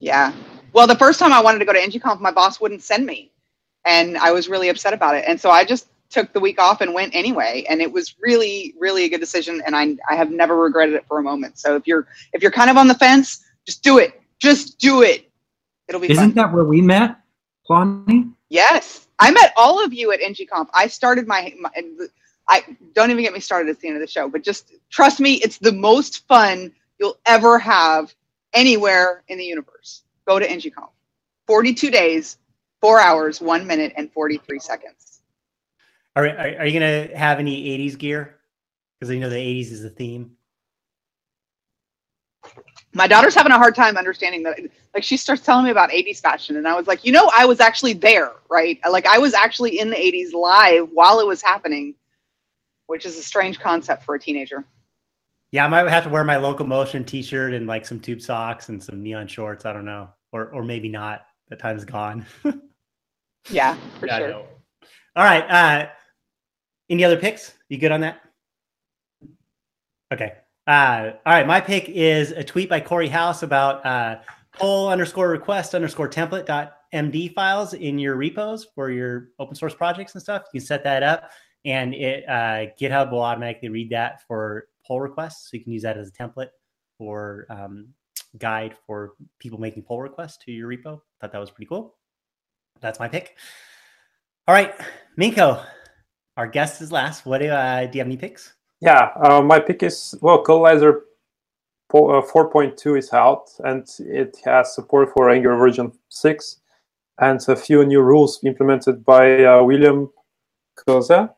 [0.01, 0.33] Yeah.
[0.75, 3.33] Well, the first time I wanted to go to NGConf, my boss wouldn't send me,
[3.85, 5.25] and I was really upset about it.
[5.27, 8.75] And so I just took the week off and went anyway, and it was really,
[8.79, 9.63] really a good decision.
[9.65, 11.59] And I, I have never regretted it for a moment.
[11.59, 14.21] So if you're if you're kind of on the fence, just do it.
[14.39, 15.31] Just do it.
[15.89, 16.11] It'll be.
[16.11, 16.35] Isn't fun.
[16.35, 17.17] that where we met,
[17.69, 18.29] Lonnie?
[18.49, 20.69] Yes, I met all of you at NGConf.
[20.75, 21.71] I started my, my
[22.49, 25.21] I don't even get me started at the end of the show, but just trust
[25.21, 28.15] me, it's the most fun you'll ever have
[28.53, 30.03] anywhere in the universe.
[30.27, 30.91] Go to NGConf.
[31.47, 32.39] 42 days,
[32.83, 35.23] four hours, one minute, and 43 seconds.
[36.15, 38.41] Are, are, are you going to have any 80s gear?
[39.01, 40.33] Because I know the 80s is the theme.
[42.93, 44.59] My daughter's having a hard time understanding that.
[44.93, 47.47] Like, she starts telling me about 80s fashion, and I was like, you know, I
[47.47, 48.79] was actually there, right?
[48.87, 51.95] Like, I was actually in the 80s live while it was happening
[52.93, 54.67] which is a strange concept for a teenager.
[55.51, 58.83] Yeah, I might have to wear my locomotion T-shirt and like some tube socks and
[58.83, 59.65] some neon shorts.
[59.65, 61.23] I don't know, or or maybe not.
[61.49, 62.27] That time's gone.
[63.51, 64.35] yeah, for yeah, sure.
[65.15, 65.51] All right.
[65.51, 65.89] Uh,
[66.89, 67.55] any other picks?
[67.69, 68.21] You good on that?
[70.13, 70.33] Okay.
[70.67, 71.47] Uh, all right.
[71.47, 74.19] My pick is a tweet by Cory House about uh,
[74.53, 79.75] pull underscore request underscore template dot md files in your repos for your open source
[79.75, 80.43] projects and stuff.
[80.53, 81.31] You can set that up
[81.65, 85.83] and it uh, GitHub will automatically read that for pull requests, so you can use
[85.83, 86.49] that as a template
[86.99, 87.89] for um,
[88.39, 91.01] guide for people making pull requests to your repo.
[91.21, 91.95] Thought that was pretty cool.
[92.83, 93.37] That's my pick.
[94.47, 94.75] All right,
[95.19, 95.65] Minko,
[96.37, 97.25] our guest is last.
[97.25, 98.55] What do, uh, do you have any picks?
[98.81, 101.03] Yeah, uh, my pick is well, Codelyzer
[101.93, 106.61] 4.2 uh, is out and it has support for Angular version 6
[107.21, 110.11] and a few new rules implemented by uh, William
[110.77, 111.33] Koza.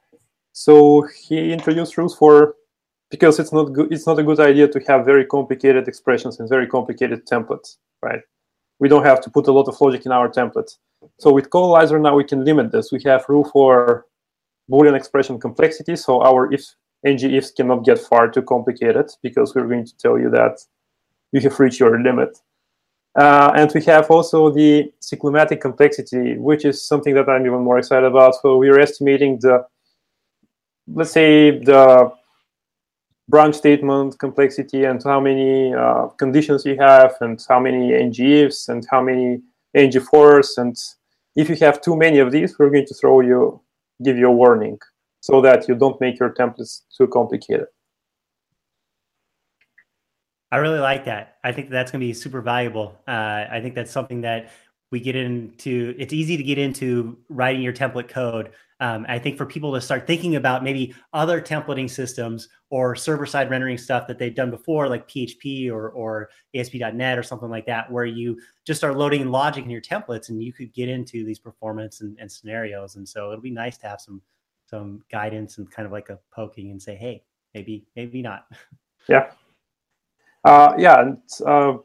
[0.52, 2.54] So he introduced rules for
[3.10, 3.92] because it's not good.
[3.92, 8.20] It's not a good idea to have very complicated expressions and very complicated templates, right?
[8.78, 10.78] We don't have to put a lot of logic in our templates.
[11.18, 12.92] So with Codelyzer now we can limit this.
[12.92, 14.06] We have rule for
[14.70, 15.96] Boolean expression complexity.
[15.96, 16.64] So our if
[17.04, 20.58] ng ifs cannot get far too complicated because we're going to tell you that
[21.32, 22.38] you have reached your limit.
[23.16, 27.78] Uh, and we have also the cyclomatic complexity, which is something that I'm even more
[27.78, 28.34] excited about.
[28.42, 29.66] So we're estimating the
[30.88, 32.12] let's say the
[33.28, 38.86] branch statement complexity and how many uh, conditions you have and how many ngifs and
[38.90, 39.40] how many
[39.74, 40.76] ng-fors and
[41.36, 43.60] if you have too many of these we're going to throw you
[44.02, 44.78] give you a warning
[45.20, 47.66] so that you don't make your templates too complicated
[50.54, 51.38] I really like that.
[51.42, 52.96] I think that's going to be super valuable.
[53.08, 54.52] Uh, I think that's something that
[54.92, 55.96] we get into.
[55.98, 58.52] It's easy to get into writing your template code.
[58.84, 63.24] Um, I think for people to start thinking about maybe other templating systems or server
[63.24, 67.64] side rendering stuff that they've done before, like PHP or, or ASP.NET or something like
[67.64, 71.24] that, where you just start loading logic in your templates and you could get into
[71.24, 72.96] these performance and, and scenarios.
[72.96, 74.20] And so it'll be nice to have some
[74.66, 77.24] some guidance and kind of like a poking and say, hey,
[77.54, 78.46] maybe maybe not.
[79.08, 79.30] Yeah,
[80.44, 81.78] uh, yeah, and uh,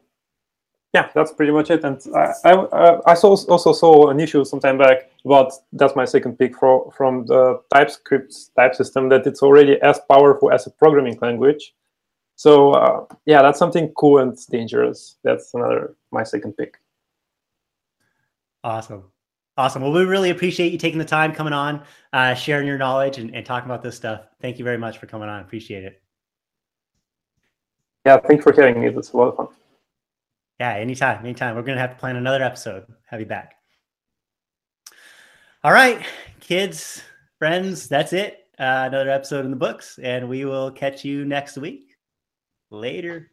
[0.92, 1.84] yeah, that's pretty much it.
[1.84, 5.94] And I I, uh, I saw, also saw an issue some time back about that's
[5.94, 10.66] my second pick for, from the TypeScript type system that it's already as powerful as
[10.66, 11.74] a programming language.
[12.36, 15.16] So uh, yeah, that's something cool and dangerous.
[15.22, 16.78] That's another my second pick.
[18.64, 19.04] Awesome.
[19.56, 19.82] Awesome.
[19.82, 21.82] Well, we really appreciate you taking the time coming on,
[22.12, 24.22] uh, sharing your knowledge and, and talking about this stuff.
[24.40, 25.42] Thank you very much for coming on.
[25.42, 26.02] Appreciate it.
[28.06, 28.86] Yeah, thanks for having me.
[28.86, 29.48] It was a lot of fun.
[30.60, 31.56] Yeah, anytime, anytime.
[31.56, 32.84] We're going to have to plan another episode.
[33.06, 33.54] Have you back.
[35.64, 36.04] All right,
[36.40, 37.02] kids,
[37.38, 38.46] friends, that's it.
[38.58, 41.96] Uh, another episode in the books, and we will catch you next week.
[42.70, 43.29] Later.